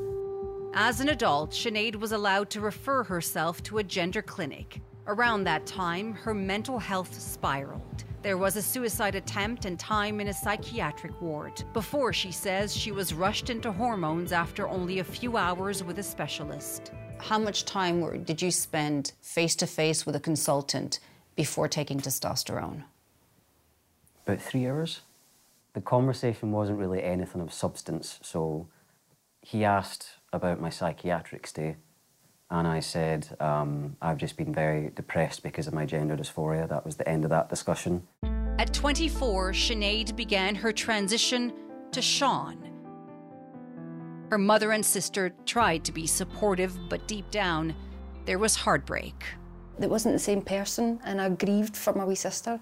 As 0.74 1.00
an 1.00 1.10
adult, 1.10 1.50
Sinead 1.50 1.96
was 1.96 2.12
allowed 2.12 2.48
to 2.50 2.60
refer 2.62 3.02
herself 3.02 3.62
to 3.64 3.76
a 3.76 3.84
gender 3.84 4.22
clinic. 4.22 4.80
Around 5.06 5.44
that 5.44 5.66
time, 5.66 6.14
her 6.14 6.32
mental 6.32 6.78
health 6.78 7.12
spiraled. 7.20 8.04
There 8.22 8.38
was 8.38 8.56
a 8.56 8.62
suicide 8.62 9.14
attempt 9.14 9.66
and 9.66 9.78
time 9.78 10.20
in 10.20 10.28
a 10.28 10.32
psychiatric 10.32 11.20
ward 11.20 11.62
before 11.74 12.14
she 12.14 12.32
says 12.32 12.74
she 12.74 12.90
was 12.90 13.12
rushed 13.12 13.50
into 13.50 13.72
hormones 13.72 14.32
after 14.32 14.66
only 14.68 15.00
a 15.00 15.04
few 15.04 15.36
hours 15.36 15.84
with 15.84 15.98
a 15.98 16.02
specialist. 16.02 16.92
How 17.18 17.38
much 17.38 17.66
time 17.66 18.24
did 18.24 18.40
you 18.40 18.50
spend 18.50 19.12
face 19.20 19.54
to 19.56 19.66
face 19.66 20.06
with 20.06 20.16
a 20.16 20.20
consultant 20.20 20.98
before 21.36 21.68
taking 21.68 22.00
testosterone? 22.00 22.84
About 24.24 24.40
three 24.40 24.66
hours. 24.66 25.02
The 25.74 25.80
conversation 25.80 26.52
wasn't 26.52 26.78
really 26.78 27.02
anything 27.02 27.40
of 27.40 27.52
substance, 27.52 28.18
so 28.22 28.68
he 29.40 29.64
asked 29.64 30.06
about 30.32 30.60
my 30.60 30.68
psychiatric 30.68 31.46
stay, 31.46 31.76
and 32.50 32.68
I 32.68 32.80
said, 32.80 33.34
um, 33.40 33.96
I've 34.02 34.18
just 34.18 34.36
been 34.36 34.52
very 34.52 34.90
depressed 34.94 35.42
because 35.42 35.66
of 35.66 35.72
my 35.72 35.86
gender 35.86 36.14
dysphoria. 36.14 36.68
That 36.68 36.84
was 36.84 36.96
the 36.96 37.08
end 37.08 37.24
of 37.24 37.30
that 37.30 37.48
discussion. 37.48 38.06
At 38.58 38.74
24, 38.74 39.52
Sinead 39.52 40.14
began 40.14 40.54
her 40.54 40.72
transition 40.72 41.54
to 41.92 42.02
Sean. 42.02 42.68
Her 44.30 44.36
mother 44.36 44.72
and 44.72 44.84
sister 44.84 45.32
tried 45.46 45.84
to 45.84 45.92
be 45.92 46.06
supportive, 46.06 46.78
but 46.90 47.08
deep 47.08 47.30
down, 47.30 47.74
there 48.26 48.38
was 48.38 48.54
heartbreak. 48.56 49.24
It 49.80 49.88
wasn't 49.88 50.14
the 50.14 50.18
same 50.18 50.42
person, 50.42 51.00
and 51.04 51.18
I 51.20 51.30
grieved 51.30 51.76
for 51.76 51.94
my 51.94 52.04
wee 52.04 52.14
sister 52.14 52.60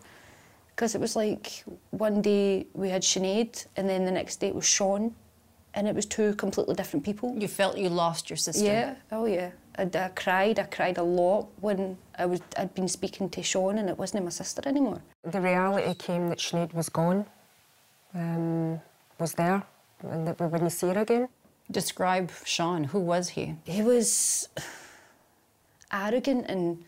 because 0.80 0.94
it 0.94 1.00
was 1.00 1.14
like 1.14 1.62
one 1.90 2.22
day 2.22 2.66
we 2.72 2.88
had 2.88 3.02
Sinead, 3.02 3.66
and 3.76 3.86
then 3.86 4.06
the 4.06 4.10
next 4.10 4.40
day 4.40 4.48
it 4.48 4.54
was 4.54 4.64
Sean, 4.64 5.14
and 5.74 5.86
it 5.86 5.94
was 5.94 6.06
two 6.06 6.34
completely 6.36 6.74
different 6.74 7.04
people. 7.04 7.36
You 7.38 7.48
felt 7.48 7.76
you 7.76 7.90
lost 7.90 8.30
your 8.30 8.38
sister? 8.38 8.64
Yeah, 8.64 8.94
oh 9.12 9.26
yeah. 9.26 9.50
I, 9.76 9.82
I 9.82 10.08
cried, 10.08 10.58
I 10.58 10.62
cried 10.62 10.96
a 10.96 11.02
lot 11.02 11.48
when 11.60 11.98
I 12.18 12.24
was, 12.24 12.40
I'd 12.56 12.74
been 12.74 12.88
speaking 12.88 13.28
to 13.28 13.42
Sean 13.42 13.76
and 13.76 13.90
it 13.90 13.98
wasn't 13.98 14.24
my 14.24 14.30
sister 14.30 14.62
anymore. 14.64 15.02
The 15.22 15.42
reality 15.42 15.92
came 15.92 16.30
that 16.30 16.38
Sinead 16.38 16.72
was 16.72 16.88
gone, 16.88 17.26
um, 18.14 18.80
was 19.18 19.34
there, 19.34 19.62
and 20.02 20.26
that 20.26 20.40
we 20.40 20.46
wouldn't 20.46 20.72
see 20.72 20.86
her 20.86 20.98
again. 20.98 21.28
Describe 21.70 22.32
Sean. 22.46 22.84
Who 22.84 23.00
was 23.00 23.28
he? 23.28 23.54
He 23.64 23.82
was 23.82 24.48
arrogant 25.92 26.46
and 26.48 26.82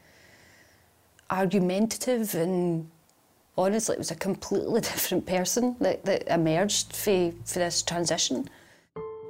argumentative 1.31 2.35
and 2.35 2.91
honestly 3.57 3.95
it 3.95 3.99
was 3.99 4.11
a 4.11 4.17
completely 4.17 4.81
different 4.93 5.27
person 5.27 5.77
that, 5.81 6.05
that 6.05 6.27
emerged 6.33 6.95
for, 6.95 7.33
for 7.45 7.59
this 7.59 7.83
transition. 7.83 8.49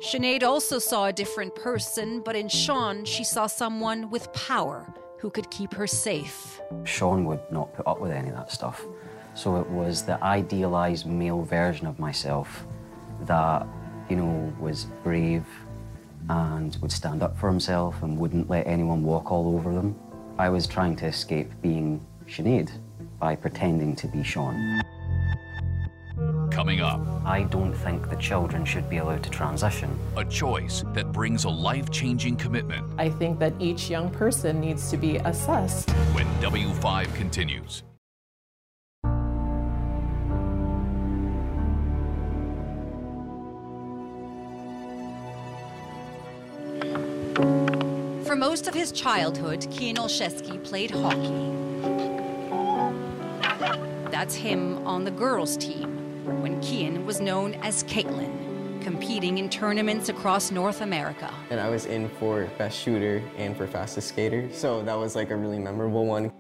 Sinead 0.03 0.43
also 0.43 0.81
saw 0.81 1.07
a 1.07 1.13
different 1.13 1.55
person, 1.55 2.21
but 2.21 2.35
in 2.35 2.49
Sean, 2.49 3.05
she 3.05 3.23
saw 3.23 3.47
someone 3.47 4.11
with 4.11 4.33
power 4.33 4.93
who 5.19 5.31
could 5.31 5.49
keep 5.53 5.73
her 5.75 5.87
safe. 5.87 6.61
Sean 6.83 7.25
would 7.27 7.41
not 7.53 7.73
put 7.73 7.87
up 7.87 8.01
with 8.01 8.11
any 8.11 8.29
of 8.29 8.35
that 8.35 8.51
stuff. 8.51 8.85
So 9.35 9.57
it 9.57 9.67
was 9.69 10.03
the 10.03 10.23
idealized 10.23 11.07
male 11.07 11.43
version 11.43 11.87
of 11.87 12.01
myself 12.01 12.67
that, 13.23 13.65
you 14.11 14.17
know, 14.17 14.53
was 14.59 14.87
brave 15.05 15.45
and 16.29 16.77
would 16.83 16.91
stand 16.91 17.23
up 17.23 17.39
for 17.39 17.49
himself 17.49 18.03
and 18.03 18.19
wouldn't 18.19 18.51
let 18.51 18.67
anyone 18.67 19.05
walk 19.05 19.31
all 19.31 19.55
over 19.55 19.73
them. 19.73 19.97
I 20.37 20.49
was 20.49 20.67
trying 20.67 20.97
to 20.97 21.07
escape 21.07 21.53
being 21.63 22.05
Sinead 22.27 22.73
by 23.23 23.37
pretending 23.37 23.95
to 23.95 24.09
be 24.09 24.25
Sean. 24.25 24.83
Coming 26.51 26.81
up, 26.81 27.01
I 27.25 27.45
don't 27.45 27.73
think 27.73 28.11
the 28.11 28.17
children 28.17 28.65
should 28.65 28.91
be 28.91 28.97
allowed 28.97 29.23
to 29.23 29.31
transition. 29.31 29.97
a 30.17 30.25
choice 30.25 30.83
that 30.89 31.13
brings 31.13 31.45
a 31.45 31.49
life 31.49 31.89
changing 31.91 32.37
commitment 32.37 32.85
I 32.99 33.09
think 33.09 33.39
that 33.39 33.53
each 33.61 33.89
young 33.89 34.11
person 34.11 34.61
needs 34.61 34.91
to 34.91 34.97
be 34.97 35.17
assessed. 35.19 35.89
when 36.17 36.27
W5 36.41 37.15
continues. 37.15 37.85
For 48.27 48.37
most 48.37 48.67
of 48.67 48.75
his 48.75 48.91
childhood, 48.91 49.61
Kian 49.71 49.97
Olszewski 49.97 50.63
played 50.65 50.91
hockey. 50.91 51.72
That's 54.23 54.37
him 54.37 54.87
on 54.87 55.03
the 55.03 55.11
girls' 55.11 55.57
team, 55.57 56.23
when 56.41 56.61
Kian 56.61 57.05
was 57.05 57.21
known 57.21 57.55
as 57.55 57.83
Caitlin, 57.83 58.81
competing 58.81 59.39
in 59.39 59.51
tournaments 59.51 60.11
across 60.11 60.53
North 60.53 60.81
America. 60.81 61.29
And 61.51 61.59
I 61.59 61.69
was 61.69 61.87
in 61.87 62.09
for 62.21 62.49
best 62.57 62.79
shooter 62.79 63.21
and 63.37 63.57
for 63.57 63.67
fastest 63.67 64.11
skater, 64.11 64.49
so 64.53 64.81
that 64.85 64.95
was 64.95 65.17
like 65.17 65.33
a 65.33 65.37
really 65.37 65.59
memorable 65.59 66.07
one. 66.07 66.33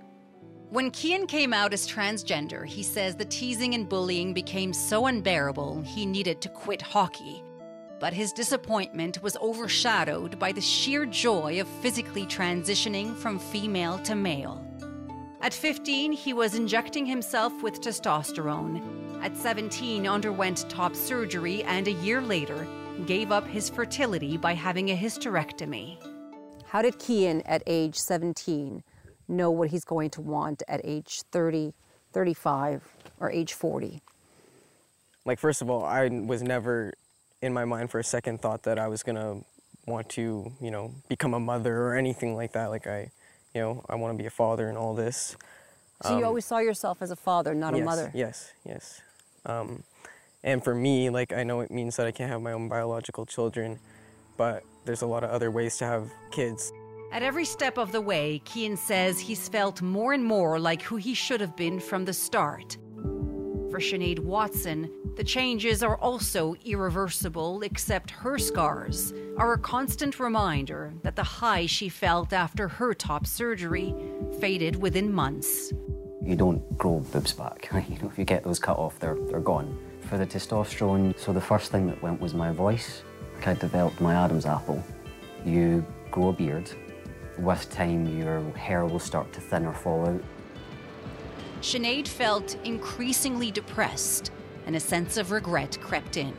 When 0.71 0.93
Kian 0.93 1.27
came 1.27 1.53
out 1.53 1.75
as 1.75 1.89
transgender, 1.89 2.65
he 2.65 2.85
says 2.85 3.17
the 3.17 3.25
teasing 3.25 3.75
and 3.75 3.89
bullying 3.89 4.33
became 4.33 4.73
so 4.73 5.07
unbearable 5.07 5.83
he 5.83 6.07
needed 6.07 6.41
to 6.43 6.49
quit 6.51 6.81
hockey. 6.81 7.43
But 7.99 8.12
his 8.12 8.33
disappointment 8.33 9.21
was 9.25 9.37
overshadowed 9.39 10.39
by 10.39 10.53
the 10.53 10.61
sheer 10.61 11.05
joy 11.05 11.61
of 11.61 11.67
physically 11.67 12.27
transitioning 12.27 13.17
from 13.17 13.41
female 13.41 13.99
to 14.05 14.15
male. 14.15 14.65
At 15.43 15.53
15, 15.53 16.13
he 16.13 16.33
was 16.33 16.55
injecting 16.55 17.05
himself 17.05 17.65
with 17.65 17.81
testosterone. 17.81 18.81
At 19.25 19.37
17, 19.37 20.07
underwent 20.07 20.71
top 20.71 20.95
surgery 20.95 21.65
and 21.65 21.89
a 21.89 21.93
year 21.93 22.21
later 22.21 22.65
gave 23.07 23.33
up 23.33 23.49
his 23.49 23.69
fertility 23.69 24.37
by 24.37 24.55
having 24.55 24.91
a 24.93 24.97
hysterectomy. 24.97 25.97
How 26.65 26.81
did 26.81 26.95
Kian 27.01 27.43
at 27.45 27.65
age 27.67 27.97
17 27.97 28.85
know 29.27 29.51
what 29.51 29.71
he's 29.71 29.85
going 29.85 30.11
to 30.11 30.21
want 30.21 30.63
at 30.69 30.81
age 30.85 31.23
30, 31.33 31.75
35, 32.13 32.89
or 33.19 33.29
age 33.29 33.55
40? 33.55 34.01
Like, 35.25 35.41
first 35.41 35.61
of 35.61 35.69
all, 35.69 35.85
I 35.85 36.09
was 36.09 36.45
never 36.45 36.95
in 37.41 37.53
my 37.53 37.65
mind 37.65 37.91
for 37.91 37.99
a 37.99 38.05
second 38.05 38.41
thought 38.41 38.63
that 38.63 38.79
I 38.79 38.87
was 38.87 39.03
gonna 39.03 39.41
want 39.87 40.09
to, 40.11 40.53
you 40.61 40.71
know, 40.71 40.95
become 41.09 41.35
a 41.35 41.41
mother 41.41 41.77
or 41.83 41.97
anything 41.97 42.37
like 42.37 42.53
that. 42.53 42.67
Like, 42.67 42.87
I, 42.87 43.11
you 43.54 43.61
know, 43.61 43.85
I 43.88 43.94
want 43.97 44.16
to 44.16 44.23
be 44.23 44.26
a 44.26 44.30
father 44.30 44.68
and 44.68 44.78
all 44.78 44.94
this. 44.94 45.37
So 46.02 46.11
you 46.11 46.18
Um, 46.18 46.25
always 46.25 46.44
saw 46.44 46.59
yourself 46.59 46.99
as 47.00 47.11
a 47.11 47.16
father, 47.16 47.54
not 47.54 47.75
a 47.75 47.78
mother. 47.78 48.11
Yes, 48.14 48.52
yes. 48.64 49.00
Um, 49.47 49.85
and 50.42 50.62
for 50.64 50.75
me, 50.75 51.11
like, 51.11 51.32
I 51.32 51.44
know 51.44 51.61
it 51.61 51.71
means 51.71 51.97
that 51.97 52.06
I 52.06 52.11
can't 52.11 52.30
have 52.30 52.42
my 52.42 52.52
own 52.52 52.68
biological 52.68 53.26
children, 53.26 53.78
but 54.37 54.64
there's 54.85 55.02
a 55.02 55.06
lot 55.06 55.23
of 55.23 55.30
other 55.30 55.50
ways 55.50 55.76
to 55.78 55.85
have 55.85 56.11
kids. 56.32 56.73
At 57.12 57.23
every 57.23 57.44
step 57.44 57.78
of 57.78 57.92
the 57.92 58.00
way, 58.00 58.40
Kian 58.44 58.76
says 58.76 59.21
he's 59.21 59.49
felt 59.49 59.82
more 59.82 60.12
and 60.12 60.25
more 60.25 60.59
like 60.59 60.82
who 60.82 60.97
he 60.97 61.14
should 61.14 61.40
have 61.40 61.54
been 61.56 61.78
from 61.78 62.04
the 62.04 62.12
start. 62.12 62.78
For 63.71 63.78
Sinead 63.78 64.18
Watson, 64.18 64.90
the 65.16 65.25
changes 65.25 65.83
are 65.83 65.97
also 65.99 66.54
irreversible, 66.64 67.62
except 67.62 68.11
her 68.11 68.38
scars 68.38 69.12
are 69.37 69.52
a 69.52 69.59
constant 69.59 70.19
reminder 70.19 70.95
that 71.02 71.16
the 71.16 71.23
high 71.23 71.66
she 71.66 71.90
felt 71.90 72.33
after 72.33 72.66
her 72.66 72.95
top 72.95 73.26
surgery 73.26 73.95
faded 74.40 74.81
within 74.81 75.12
months. 75.12 75.73
You 76.23 76.35
don't 76.35 76.78
grow 76.78 77.00
boobs 77.00 77.33
back. 77.33 77.69
you 77.88 77.99
know, 77.99 78.09
if 78.09 78.19
you 78.19 78.25
get 78.25 78.42
those 78.42 78.59
cut 78.59 78.78
off, 78.78 78.99
they're, 78.99 79.19
they're 79.28 79.40
gone. 79.40 79.78
For 80.09 80.16
the 80.16 80.26
testosterone, 80.26 81.19
so 81.19 81.33
the 81.33 81.40
first 81.40 81.71
thing 81.71 81.87
that 81.88 82.00
went 82.02 82.21
was 82.21 82.33
my 82.33 82.50
voice. 82.50 83.02
Like 83.35 83.49
I 83.49 83.54
developed 83.54 84.00
my 84.00 84.14
Adam's 84.14 84.47
apple. 84.47 84.83
You 85.45 85.85
grow 86.11 86.28
a 86.28 86.33
beard. 86.33 86.71
With 87.38 87.71
time, 87.71 88.19
your 88.19 88.40
hair 88.57 88.87
will 88.87 88.99
start 88.99 89.33
to 89.35 89.40
thin 89.40 89.66
or 89.66 89.75
fall 89.75 90.07
out. 90.07 90.23
Sinead 91.62 92.09
felt 92.09 92.57
increasingly 92.64 93.52
depressed, 93.52 94.32
and 94.66 94.76
a 94.76 94.81
sense 94.81 95.16
of 95.16 95.31
regret 95.31 95.78
crept 95.81 96.16
in. 96.16 96.33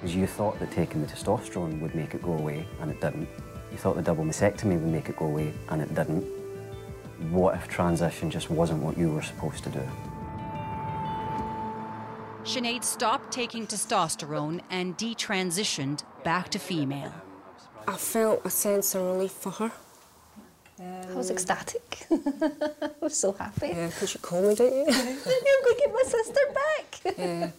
Because 0.00 0.14
you 0.14 0.26
thought 0.26 0.58
that 0.60 0.70
taking 0.70 1.00
the 1.00 1.06
testosterone 1.06 1.80
would 1.80 1.94
make 1.94 2.14
it 2.14 2.22
go 2.22 2.32
away, 2.32 2.66
and 2.80 2.90
it 2.90 3.00
didn't. 3.00 3.28
You 3.72 3.78
thought 3.78 3.96
the 3.96 4.02
double 4.02 4.24
mastectomy 4.24 4.80
would 4.80 4.92
make 4.92 5.08
it 5.08 5.16
go 5.16 5.26
away, 5.26 5.52
and 5.68 5.82
it 5.82 5.94
didn't. 5.94 6.22
What 7.30 7.56
if 7.56 7.66
transition 7.68 8.30
just 8.30 8.48
wasn't 8.50 8.82
what 8.82 8.96
you 8.96 9.10
were 9.10 9.22
supposed 9.22 9.64
to 9.64 9.70
do? 9.70 9.82
Sinead 12.44 12.84
stopped 12.84 13.32
taking 13.32 13.66
testosterone 13.66 14.60
and 14.70 14.96
detransitioned 14.96 16.02
back 16.24 16.48
to 16.50 16.58
female. 16.58 17.12
I 17.86 17.96
felt 17.96 18.42
a 18.44 18.50
sense 18.50 18.94
of 18.94 19.02
relief 19.02 19.32
for 19.32 19.50
her. 19.50 19.72
I 20.80 21.14
was 21.14 21.30
ecstatic. 21.30 22.06
I 22.10 22.90
was 23.00 23.16
so 23.16 23.32
happy. 23.32 23.68
Yeah, 23.68 23.88
because 23.88 24.14
you 24.14 24.20
called 24.20 24.46
me, 24.46 24.54
didn't 24.54 24.78
you? 24.78 24.84
I'm 24.88 24.94
going 24.94 25.24
to 25.24 25.76
get 25.78 25.92
my 25.92 26.02
sister 26.06 26.40
back. 26.54 27.18
yeah. 27.18 27.50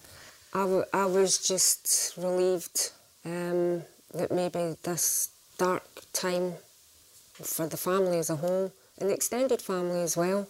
I, 0.54 1.06
was 1.06 1.38
just 1.38 2.18
relieved 2.18 2.92
um, 3.24 3.84
that 4.14 4.32
maybe 4.32 4.76
this 4.84 5.30
dark 5.58 5.84
time 6.14 6.54
for 7.34 7.68
the 7.68 7.78
family 7.78 8.18
as 8.18 8.30
a 8.30 8.36
whole 8.36 8.72
and 9.00 9.10
the 9.10 9.14
extended 9.14 9.62
family 9.62 10.02
as 10.02 10.18
well, 10.18 10.48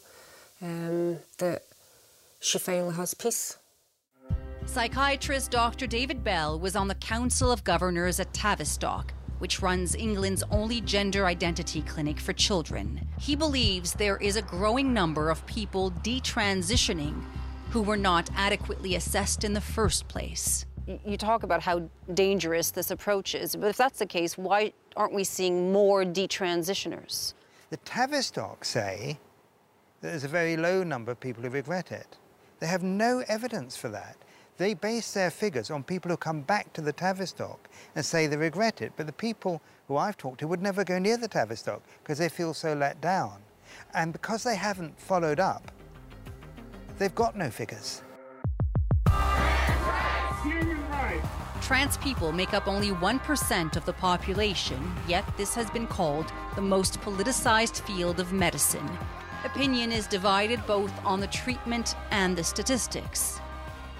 um, 0.61 1.17
that 1.37 1.63
she 2.39 2.57
finally 2.59 2.95
has 2.95 3.13
peace. 3.13 3.57
Psychiatrist 4.65 5.51
Dr. 5.51 5.87
David 5.87 6.23
Bell 6.23 6.59
was 6.59 6.75
on 6.75 6.87
the 6.87 6.95
Council 6.95 7.51
of 7.51 7.63
Governors 7.63 8.19
at 8.19 8.33
Tavistock, 8.33 9.13
which 9.39 9.61
runs 9.61 9.95
England's 9.95 10.43
only 10.51 10.79
gender 10.81 11.25
identity 11.25 11.81
clinic 11.81 12.19
for 12.19 12.33
children. 12.33 13.07
He 13.19 13.35
believes 13.35 13.93
there 13.93 14.17
is 14.17 14.35
a 14.35 14.41
growing 14.41 14.93
number 14.93 15.29
of 15.29 15.45
people 15.45 15.91
detransitioning 16.03 17.23
who 17.69 17.81
were 17.83 17.97
not 17.97 18.29
adequately 18.35 18.95
assessed 18.95 19.43
in 19.43 19.53
the 19.53 19.61
first 19.61 20.07
place. 20.07 20.65
You 21.05 21.17
talk 21.17 21.43
about 21.43 21.61
how 21.61 21.87
dangerous 22.15 22.71
this 22.71 22.89
approach 22.89 23.35
is, 23.35 23.55
but 23.55 23.67
if 23.67 23.77
that's 23.77 23.99
the 23.99 24.07
case, 24.07 24.37
why 24.37 24.73
aren't 24.97 25.13
we 25.13 25.23
seeing 25.23 25.71
more 25.71 26.03
detransitioners? 26.03 27.33
The 27.69 27.77
Tavistock 27.77 28.65
say 28.65 29.19
that 30.01 30.09
there's 30.09 30.23
a 30.23 30.29
very 30.29 30.57
low 30.57 30.83
number 30.83 31.11
of 31.11 31.19
people 31.19 31.43
who 31.43 31.49
regret 31.49 31.91
it. 31.91 32.17
They 32.59 32.65
have 32.65 32.81
no 32.81 33.23
evidence 33.27 33.77
for 33.77 33.89
that. 33.89 34.17
They 34.57 34.73
base 34.73 35.13
their 35.13 35.29
figures 35.29 35.69
on 35.69 35.83
people 35.83 36.09
who 36.09 36.17
come 36.17 36.41
back 36.41 36.73
to 36.73 36.81
the 36.81 36.91
Tavistock 36.91 37.69
and 37.95 38.03
say 38.03 38.25
they 38.25 38.35
regret 38.35 38.81
it, 38.81 38.93
but 38.97 39.05
the 39.05 39.13
people 39.13 39.61
who 39.87 39.95
I've 39.95 40.17
talked 40.17 40.39
to 40.39 40.47
would 40.47 40.61
never 40.61 40.83
go 40.83 40.97
near 40.97 41.17
the 41.17 41.27
Tavistock 41.27 41.83
because 42.03 42.17
they 42.17 42.29
feel 42.29 42.55
so 42.55 42.73
let 42.73 42.99
down. 42.99 43.41
And 43.93 44.11
because 44.11 44.43
they 44.43 44.55
haven't 44.55 44.99
followed 44.99 45.39
up, 45.39 45.71
they've 46.99 47.15
got 47.15 47.35
no 47.35 47.49
figures. 47.49 48.03
Trans 51.61 51.97
people 51.97 52.31
make 52.31 52.53
up 52.53 52.67
only 52.67 52.89
1% 52.89 53.75
of 53.75 53.85
the 53.85 53.93
population, 53.93 54.91
yet 55.07 55.23
this 55.37 55.53
has 55.55 55.69
been 55.69 55.87
called 55.87 56.31
the 56.55 56.61
most 56.61 56.99
politicized 57.01 57.81
field 57.81 58.19
of 58.19 58.33
medicine. 58.33 58.89
Opinion 59.45 59.91
is 59.91 60.07
divided 60.07 60.65
both 60.65 60.91
on 61.05 61.19
the 61.19 61.27
treatment 61.27 61.95
and 62.11 62.35
the 62.35 62.43
statistics. 62.43 63.39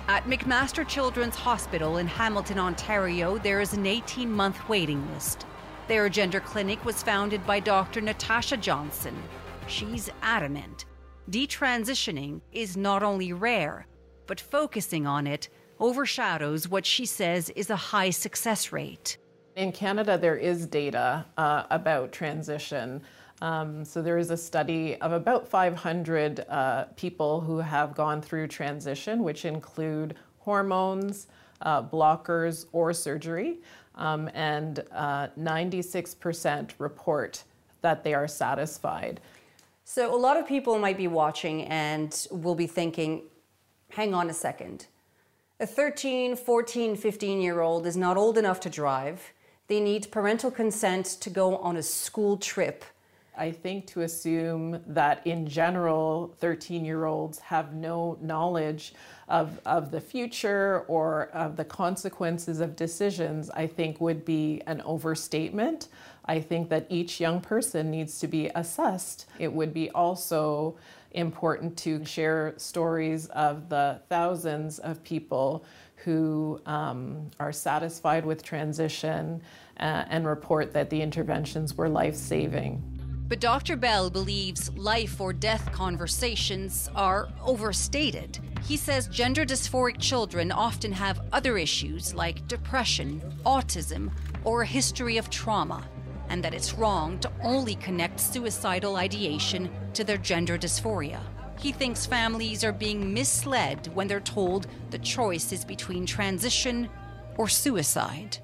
At 0.08 0.26
McMaster 0.26 0.88
Children's 0.88 1.36
Hospital 1.36 1.98
in 1.98 2.08
Hamilton, 2.08 2.58
Ontario, 2.58 3.38
there 3.38 3.62
is 3.62 3.74
an 3.74 3.86
18 3.86 4.32
month 4.32 4.68
waiting 4.68 5.08
list. 5.14 5.46
Their 5.88 6.10
gender 6.10 6.40
clinic 6.40 6.84
was 6.84 7.04
founded 7.04 7.46
by 7.46 7.60
Dr. 7.60 8.02
Natasha 8.02 8.58
Johnson. 8.58 9.16
She's 9.68 10.10
adamant 10.24 10.86
detransitioning 11.30 12.42
is 12.52 12.76
not 12.76 13.04
only 13.04 13.34
rare, 13.34 13.86
but 14.28 14.40
focusing 14.40 15.06
on 15.06 15.28
it 15.28 15.50
overshadows 15.80 16.68
what 16.68 16.86
she 16.86 17.06
says 17.06 17.50
is 17.52 17.70
a 17.70 17.76
high 17.76 18.10
success 18.10 18.72
rate. 18.72 19.18
In 19.56 19.72
Canada, 19.72 20.18
there 20.18 20.38
is 20.38 20.66
data 20.66 21.26
uh, 21.38 21.64
about 21.70 22.12
transition. 22.12 23.02
Um, 23.42 23.86
so 23.86 24.02
there 24.02 24.18
is 24.18 24.32
a 24.32 24.38
study 24.38 24.96
of 25.02 25.12
about 25.12 25.48
500 25.48 26.46
uh, 26.50 26.86
people 26.96 27.40
who 27.42 27.58
have 27.58 27.96
gone 27.96 28.22
through 28.22 28.48
transition, 28.48 29.24
which 29.24 29.46
include 29.46 30.16
hormones, 30.40 31.28
uh, 31.62 31.84
blockers, 31.84 32.66
or 32.72 32.94
surgery. 32.94 33.60
Um, 33.96 34.30
and 34.34 34.78
96% 34.94 36.72
report 36.78 37.44
that 37.82 38.04
they 38.04 38.14
are 38.14 38.28
satisfied. 38.28 39.20
So, 39.92 40.14
a 40.14 40.16
lot 40.16 40.38
of 40.38 40.46
people 40.46 40.78
might 40.78 40.98
be 40.98 41.08
watching 41.08 41.64
and 41.64 42.28
will 42.30 42.54
be 42.54 42.68
thinking, 42.68 43.24
hang 43.90 44.14
on 44.14 44.30
a 44.30 44.34
second. 44.36 44.86
A 45.60 45.66
13, 45.66 46.36
14, 46.36 46.96
15 46.96 47.42
year 47.42 47.62
old 47.62 47.88
is 47.88 47.98
not 47.98 48.16
old 48.16 48.38
enough 48.38 48.60
to 48.60 48.70
drive. 48.70 49.34
They 49.66 49.80
need 49.80 50.12
parental 50.12 50.52
consent 50.52 51.08
to 51.22 51.32
go 51.32 51.58
on 51.58 51.76
a 51.76 51.82
school 51.82 52.38
trip. 52.38 52.86
I 53.36 53.50
think 53.50 53.88
to 53.88 54.02
assume 54.02 54.80
that 54.86 55.26
in 55.26 55.48
general, 55.48 56.36
13 56.38 56.86
year 56.86 57.06
olds 57.06 57.40
have 57.40 57.74
no 57.74 58.16
knowledge 58.22 58.94
of, 59.28 59.60
of 59.66 59.90
the 59.90 60.02
future 60.02 60.86
or 60.88 61.30
of 61.34 61.56
the 61.56 61.66
consequences 61.66 62.60
of 62.60 62.76
decisions, 62.76 63.50
I 63.50 63.66
think 63.66 64.00
would 64.00 64.24
be 64.24 64.62
an 64.68 64.82
overstatement. 64.82 65.88
I 66.30 66.40
think 66.40 66.70
that 66.70 66.86
each 66.90 67.20
young 67.20 67.42
person 67.42 67.90
needs 67.90 68.20
to 68.20 68.28
be 68.28 68.52
assessed. 68.54 69.26
It 69.40 69.52
would 69.52 69.74
be 69.74 69.90
also 69.90 70.78
important 71.14 71.76
to 71.80 72.06
share 72.06 72.54
stories 72.58 73.26
of 73.30 73.68
the 73.68 74.00
thousands 74.10 74.78
of 74.78 75.04
people 75.04 75.66
who 75.96 76.62
um, 76.68 77.32
are 77.40 77.52
satisfied 77.52 78.28
with 78.28 78.44
transition 78.44 79.42
uh, 79.80 80.06
and 80.08 80.28
report 80.28 80.72
that 80.74 80.92
the 80.92 81.02
interventions 81.02 81.76
were 81.76 81.90
life 81.90 82.16
saving. 82.16 82.80
But 83.28 83.40
Dr. 83.40 83.76
Bell 83.76 84.12
believes 84.12 84.72
life 84.74 85.20
or 85.20 85.34
death 85.34 85.72
conversations 85.72 86.92
are 86.96 87.28
overstated. 87.44 88.38
He 88.64 88.78
says 88.78 89.08
gender 89.08 89.46
dysphoric 89.46 89.98
children 90.00 90.52
often 90.52 90.92
have 90.92 91.22
other 91.32 91.58
issues 91.58 92.14
like 92.14 92.48
depression, 92.48 93.20
autism, 93.48 94.12
or 94.44 94.62
a 94.62 94.66
history 94.68 95.18
of 95.18 95.30
trauma, 95.30 95.84
and 96.30 96.44
that 96.44 96.54
it's 96.54 96.74
wrong 96.74 97.20
to 97.20 97.32
only 97.44 97.76
connect 97.76 98.20
suicidal 98.20 98.96
ideation 98.96 99.70
to 99.94 100.04
their 100.04 100.18
gender 100.18 100.58
dysphoria. 100.58 101.20
He 101.60 101.72
thinks 101.72 102.06
families 102.06 102.64
are 102.64 102.72
being 102.72 103.14
misled 103.14 103.90
when 103.94 104.08
they're 104.08 104.20
told 104.22 104.68
the 104.92 105.00
choice 105.00 105.52
is 105.52 105.66
between 105.66 106.06
transition 106.06 106.90
or 107.38 107.48
suicide. 107.50 108.38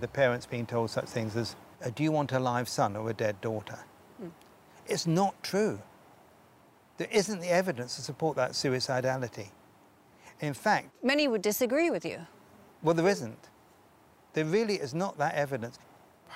The 0.00 0.08
parents 0.08 0.46
being 0.46 0.66
told 0.66 0.90
such 0.90 1.04
things 1.04 1.36
as, 1.36 1.54
uh, 1.84 1.90
Do 1.94 2.02
you 2.02 2.10
want 2.10 2.32
a 2.32 2.40
live 2.40 2.68
son 2.68 2.96
or 2.96 3.08
a 3.10 3.14
dead 3.14 3.40
daughter? 3.40 3.78
Hmm. 4.18 4.28
It's 4.86 5.06
not 5.06 5.40
true. 5.44 5.80
There 6.96 7.08
isn't 7.12 7.40
the 7.40 7.48
evidence 7.50 7.94
to 7.96 8.02
support 8.02 8.36
that 8.36 8.52
suicidality. 8.52 9.48
In 10.40 10.54
fact, 10.54 10.88
Many 11.02 11.28
would 11.28 11.42
disagree 11.42 11.90
with 11.90 12.04
you. 12.04 12.26
well, 12.82 12.94
there 12.94 13.08
isn't. 13.08 13.48
There 14.32 14.44
really 14.44 14.76
is 14.76 14.94
not 14.94 15.18
that 15.18 15.34
evidence. 15.34 15.78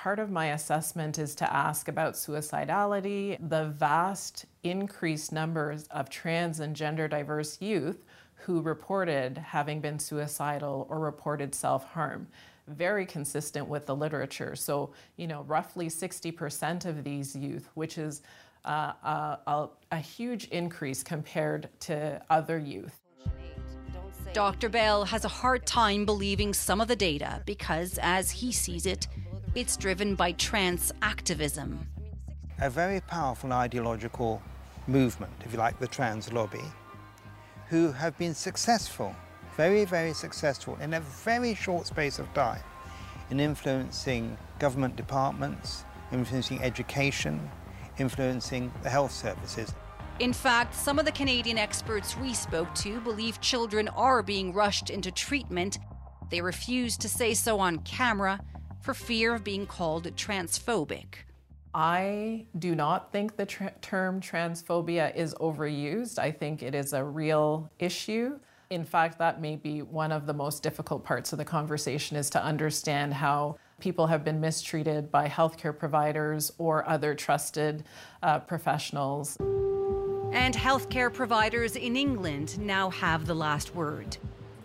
Part 0.07 0.19
of 0.19 0.31
my 0.31 0.53
assessment 0.53 1.19
is 1.19 1.35
to 1.35 1.53
ask 1.53 1.89
about 1.89 2.13
suicidality, 2.13 3.37
the 3.49 3.65
vast 3.65 4.45
increased 4.63 5.33
numbers 5.33 5.85
of 5.87 6.09
trans 6.09 6.61
and 6.61 6.73
gender 6.73 7.09
diverse 7.09 7.61
youth 7.61 8.05
who 8.35 8.61
reported 8.61 9.37
having 9.37 9.81
been 9.81 9.99
suicidal 9.99 10.87
or 10.89 11.01
reported 11.01 11.53
self 11.53 11.83
harm. 11.91 12.25
Very 12.69 13.05
consistent 13.05 13.67
with 13.67 13.85
the 13.85 13.97
literature. 13.97 14.55
So, 14.55 14.91
you 15.17 15.27
know, 15.27 15.41
roughly 15.41 15.89
60% 15.89 16.85
of 16.85 17.03
these 17.03 17.35
youth, 17.35 17.67
which 17.73 17.97
is 17.97 18.21
uh, 18.63 18.93
a, 19.03 19.39
a, 19.45 19.69
a 19.91 19.97
huge 19.97 20.45
increase 20.45 21.03
compared 21.03 21.67
to 21.81 22.21
other 22.29 22.57
youth. 22.57 22.97
Dr. 24.33 24.69
Bell 24.69 25.03
has 25.03 25.25
a 25.25 25.29
hard 25.29 25.65
time 25.65 26.05
believing 26.05 26.53
some 26.53 26.79
of 26.79 26.87
the 26.87 26.95
data 26.95 27.41
because, 27.45 27.99
as 28.01 28.29
he 28.29 28.51
sees 28.51 28.85
it, 28.85 29.07
it's 29.57 29.75
driven 29.75 30.13
by 30.13 30.31
trans 30.33 30.93
activism. 31.01 31.79
A 32.61 32.69
very 32.69 33.01
powerful 33.01 33.51
ideological 33.51 34.39
movement, 34.85 35.33
if 35.43 35.51
you 35.51 35.57
like, 35.57 35.79
the 35.79 35.87
trans 35.87 36.31
lobby, 36.31 36.61
who 37.67 37.91
have 37.91 38.15
been 38.19 38.35
successful, 38.35 39.15
very, 39.55 39.83
very 39.83 40.13
successful 40.13 40.77
in 40.79 40.93
a 40.93 40.99
very 40.99 41.55
short 41.55 41.87
space 41.87 42.19
of 42.19 42.31
time 42.35 42.61
in 43.31 43.39
influencing 43.39 44.37
government 44.59 44.95
departments, 44.95 45.83
influencing 46.11 46.61
education, 46.61 47.49
influencing 47.97 48.71
the 48.83 48.89
health 48.91 49.11
services. 49.11 49.73
In 50.19 50.33
fact, 50.33 50.75
some 50.75 50.99
of 50.99 51.05
the 51.05 51.11
Canadian 51.11 51.57
experts 51.57 52.15
we 52.15 52.35
spoke 52.35 52.73
to 52.75 53.01
believe 53.01 53.41
children 53.41 53.87
are 53.87 54.21
being 54.21 54.53
rushed 54.53 54.91
into 54.91 55.11
treatment. 55.11 55.79
They 56.29 56.41
refuse 56.41 56.95
to 56.97 57.09
say 57.09 57.33
so 57.33 57.59
on 57.59 57.79
camera 57.79 58.39
for 58.81 58.93
fear 58.93 59.35
of 59.35 59.43
being 59.43 59.65
called 59.65 60.05
transphobic. 60.15 61.25
I 61.73 62.47
do 62.57 62.75
not 62.75 63.11
think 63.11 63.35
the 63.35 63.45
tra- 63.45 63.73
term 63.81 64.19
transphobia 64.19 65.15
is 65.15 65.35
overused. 65.35 66.17
I 66.17 66.31
think 66.31 66.63
it 66.63 66.73
is 66.73 66.93
a 66.93 67.03
real 67.03 67.69
issue. 67.77 68.39
In 68.69 68.83
fact, 68.83 69.19
that 69.19 69.41
may 69.41 69.55
be 69.55 69.81
one 69.81 70.11
of 70.11 70.25
the 70.25 70.33
most 70.33 70.63
difficult 70.63 71.03
parts 71.03 71.31
of 71.31 71.37
the 71.37 71.45
conversation 71.45 72.17
is 72.17 72.29
to 72.31 72.43
understand 72.43 73.13
how 73.13 73.57
people 73.79 74.07
have 74.07 74.23
been 74.23 74.41
mistreated 74.41 75.11
by 75.11 75.29
healthcare 75.29 75.77
providers 75.77 76.51
or 76.57 76.87
other 76.89 77.13
trusted 77.13 77.83
uh, 78.23 78.39
professionals. 78.39 79.37
And 80.33 80.53
healthcare 80.53 81.13
providers 81.13 81.75
in 81.75 81.95
England 81.95 82.59
now 82.59 82.89
have 82.89 83.27
the 83.27 83.35
last 83.35 83.75
word. 83.75 84.17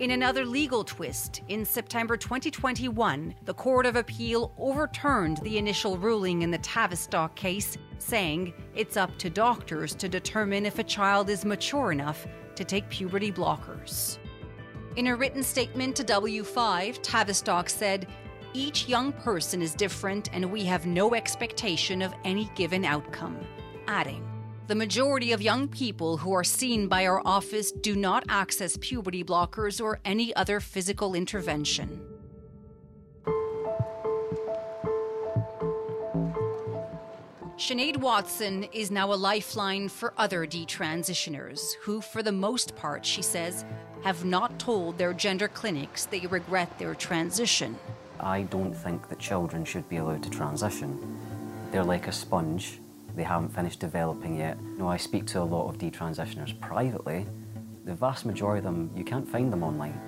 In 0.03 0.11
another 0.11 0.45
legal 0.45 0.83
twist, 0.83 1.43
in 1.47 1.65
September 1.65 2.17
2021, 2.17 3.37
the 3.45 3.55
Court 3.55 3.87
of 3.87 3.95
Appeal 3.95 4.53
overturned 4.59 5.37
the 5.45 5.59
initial 5.59 5.97
ruling 5.97 6.43
in 6.43 6.51
the 6.51 6.59
Tavistock 6.59 7.37
case, 7.37 7.79
saying 7.99 8.53
it's 8.75 8.97
up 8.97 9.17
to 9.19 9.31
doctors 9.31 9.95
to 9.95 10.09
determine 10.09 10.67
if 10.67 10.81
a 10.81 10.83
child 10.83 11.31
is 11.31 11.45
mature 11.45 11.93
enough 11.93 12.27
to 12.57 12.65
take 12.65 12.89
puberty 12.89 13.31
blockers. 13.31 14.19
In 14.97 15.07
a 15.07 15.15
written 15.15 15.45
statement 15.45 15.95
to 15.95 16.03
W5, 16.03 17.01
Tavistock 17.01 17.71
said, 17.71 18.09
Each 18.55 18.89
young 18.89 19.13
person 19.13 19.63
is 19.63 19.73
different 19.73 20.31
and 20.33 20.51
we 20.51 20.65
have 20.65 20.85
no 20.85 21.15
expectation 21.15 22.03
of 22.03 22.13
any 22.25 22.51
given 22.57 22.85
outcome, 22.85 23.39
adding, 23.87 24.29
the 24.69 24.75
majority 24.75 25.33
of 25.33 25.43
young 25.43 25.67
people 25.67 26.17
who 26.17 26.33
are 26.33 26.45
seen 26.45 26.87
by 26.87 27.07
our 27.07 27.21
office 27.25 27.73
do 27.73 27.97
not 27.97 28.25
access 28.29 28.77
puberty 28.81 29.25
blockers 29.25 29.83
or 29.83 29.99
any 30.05 30.35
other 30.37 30.61
physical 30.61 31.15
intervention. 31.15 32.01
Sinead 37.57 37.97
Watson 37.99 38.65
is 38.73 38.91
now 38.91 39.13
a 39.13 39.15
lifeline 39.15 39.89
for 39.89 40.15
other 40.17 40.47
detransitioners 40.47 41.75
who, 41.83 42.01
for 42.01 42.23
the 42.23 42.33
most 42.33 42.75
part, 42.75 43.07
she 43.07 43.23
says, 43.23 43.65
have 44.03 44.25
not 44.25 44.59
told 44.59 44.99
their 44.99 45.13
gender 45.13 45.49
clinics 45.49 46.07
they 46.07 46.27
regret 46.27 46.77
their 46.79 46.95
transition. 46.95 47.77
I 48.19 48.43
don't 48.43 48.75
think 48.75 49.09
that 49.09 49.19
children 49.19 49.65
should 49.65 49.89
be 49.89 49.97
allowed 49.97 50.25
to 50.25 50.31
transition. 50.31 51.19
They're 51.71 51.85
like 51.85 52.09
a 52.09 52.13
sponge 52.13 52.81
they 53.15 53.23
haven't 53.23 53.51
finished 53.51 53.81
developing 53.81 54.37
yet. 54.37 54.59
You 54.61 54.79
know, 54.79 54.89
I 54.89 54.97
speak 54.97 55.27
to 55.29 55.41
a 55.41 55.45
lot 55.45 55.69
of 55.69 55.79
detransitioners 55.79 56.59
privately. 56.61 57.27
The 57.85 57.95
vast 57.95 58.25
majority 58.25 58.59
of 58.59 58.65
them, 58.65 58.91
you 58.97 59.05
can't 59.05 59.29
find 59.29 59.53
them 59.53 59.63
online. 59.63 60.01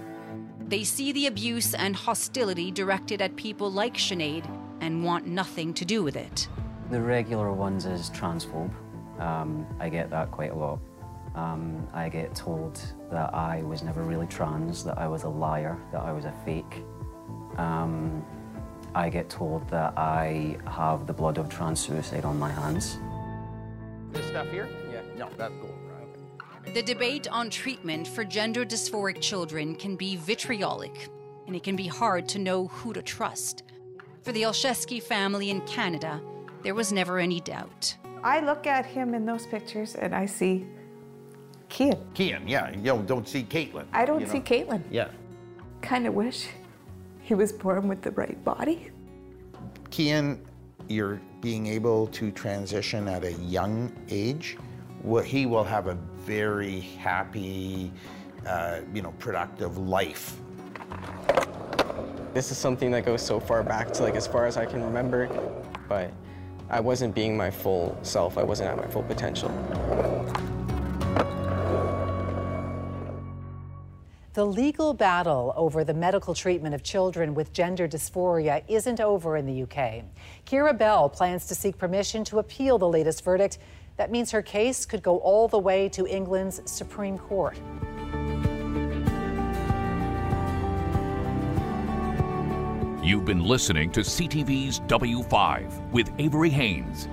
They 0.67 0.85
see 0.85 1.13
the 1.13 1.27
abuse 1.27 1.75
and 1.75 1.95
hostility 1.95 2.71
directed 2.71 3.21
at 3.21 3.37
people 3.37 3.71
like 3.71 3.95
Sinead 3.95 4.49
and 4.81 5.05
want 5.05 5.27
nothing 5.27 5.75
to 5.75 5.85
do 5.85 6.03
with 6.03 6.17
it. 6.17 6.49
The 6.91 7.01
regular 7.01 7.53
ones 7.53 7.87
is 7.87 8.11
transphobe. 8.11 8.73
Um, 9.21 9.67
I 9.79 9.89
get 9.89 10.11
that 10.11 10.31
quite 10.31 10.53
a 10.53 10.55
lot. 10.55 10.81
Um, 11.35 11.87
I 11.93 12.09
get 12.09 12.35
told 12.35 12.81
that 13.11 13.35
I 13.35 13.63
was 13.63 13.83
never 13.83 14.03
really 14.03 14.27
trans, 14.27 14.85
that 14.85 14.99
I 14.99 15.09
was 15.09 15.25
a 15.25 15.29
liar, 15.29 15.79
that 15.93 16.03
I 16.03 16.13
was 16.13 16.25
a 16.25 16.33
fake. 16.45 16.85
Um, 17.57 18.25
I 18.95 19.11
get 19.11 19.29
told 19.29 19.69
that 19.71 19.99
I 19.99 20.57
have 20.67 21.07
the 21.07 21.13
blood 21.13 21.39
of 21.39 21.49
trans 21.49 21.81
suicide 21.81 22.25
on 22.25 22.39
my 22.39 22.51
hands. 22.51 22.99
This 24.13 24.25
stuff 24.27 24.49
here? 24.51 24.69
Yeah. 24.93 25.01
No, 25.19 25.29
that's 25.37 25.55
cool. 25.61 25.75
The 26.73 26.83
debate 26.83 27.29
on 27.31 27.51
treatment 27.51 28.07
for 28.07 28.25
gender 28.25 28.65
dysphoric 28.65 29.21
children 29.21 29.75
can 29.75 29.97
be 29.97 30.17
vitriolic, 30.17 31.09
and 31.47 31.55
it 31.55 31.63
can 31.63 31.77
be 31.77 31.87
hard 31.87 32.29
to 32.31 32.39
know 32.39 32.69
who 32.69 32.93
to 32.93 33.03
trust. 33.03 33.65
For 34.23 34.33
the 34.33 34.43
Olszewski 34.43 35.03
family 35.03 35.51
in 35.51 35.61
Canada, 35.63 36.23
there 36.63 36.75
was 36.75 36.93
never 36.93 37.19
any 37.19 37.41
doubt. 37.41 37.97
I 38.23 38.41
look 38.41 38.67
at 38.67 38.87
him 38.87 39.13
in 39.13 39.27
those 39.27 39.47
pictures 39.47 39.97
and 39.97 40.15
I 40.15 40.25
see 40.25 40.67
Kian. 41.69 42.01
Kian, 42.15 42.49
yeah. 42.49 42.71
You 42.75 43.03
don't 43.05 43.29
see 43.29 43.43
Caitlin. 43.43 43.85
I 43.93 44.07
don't 44.07 44.21
you 44.21 44.27
see? 44.27 44.41
Caitlin. 44.41 44.83
Yeah. 44.91 45.09
Kind 45.83 46.07
of 46.07 46.15
wish 46.15 46.49
he 47.25 47.35
was 47.35 47.53
born 47.53 47.89
with 47.89 48.03
the 48.03 48.11
right 48.11 48.43
body. 48.45 48.91
Kian, 49.89 50.39
you're 50.89 51.21
being 51.41 51.67
able 51.67 52.07
to 52.09 52.31
transition 52.31 53.09
at 53.09 53.25
a 53.25 53.33
young 53.33 53.91
age. 54.11 54.59
Well, 55.03 55.25
he 55.25 55.47
will 55.47 55.65
have 55.65 55.87
a 55.87 55.95
very 56.19 56.81
happy, 56.81 57.91
uh, 58.47 58.81
you 58.93 59.01
know, 59.01 59.13
productive 59.19 59.79
life. 59.79 60.37
This 62.35 62.51
is 62.51 62.59
something 62.59 62.91
that 62.91 63.07
goes 63.07 63.23
so 63.23 63.41
far 63.41 63.63
back 63.63 63.91
to 63.95 64.03
like 64.03 64.17
as 64.17 64.27
far 64.27 64.45
as 64.45 64.59
I 64.59 64.67
can 64.67 64.83
remember, 64.83 65.29
but 65.89 66.13
I 66.69 66.81
wasn't 66.81 67.15
being 67.15 67.37
my 67.37 67.51
full 67.51 67.97
self. 68.03 68.37
I 68.37 68.43
wasn't 68.43 68.69
at 68.69 68.77
my 68.77 68.87
full 68.87 69.03
potential. 69.03 69.49
The 74.35 74.45
legal 74.45 74.95
battle 74.95 75.55
over 75.57 75.85
the 75.85 75.95
medical 75.95 76.35
treatment 76.35 76.75
of 76.75 76.83
children 76.83 77.35
with 77.35 77.53
gender 77.53 77.87
dysphoria 77.87 78.65
isn't 78.67 78.99
over 78.99 79.37
in 79.37 79.47
the 79.47 79.63
UK. 79.63 80.03
Keira 80.45 80.77
Bell 80.77 81.09
plans 81.09 81.47
to 81.47 81.55
seek 81.55 81.79
permission 81.79 82.25
to 82.25 82.41
appeal 82.41 82.77
the 82.77 82.89
latest 82.89 83.23
verdict. 83.23 83.59
That 83.97 84.11
means 84.11 84.33
her 84.33 84.43
case 84.43 84.87
could 84.87 85.05
go 85.05 85.19
all 85.19 85.47
the 85.47 85.61
way 85.61 85.89
to 85.91 86.05
England's 86.09 86.61
Supreme 86.69 87.17
Court. 87.17 87.57
You've 93.05 93.25
been 93.25 93.45
listening 93.45 93.93
to 93.93 94.01
CTV's 94.01 94.81
W5 94.81 95.93
with 95.93 96.11
Avery 96.19 96.51
Haynes. 96.51 97.07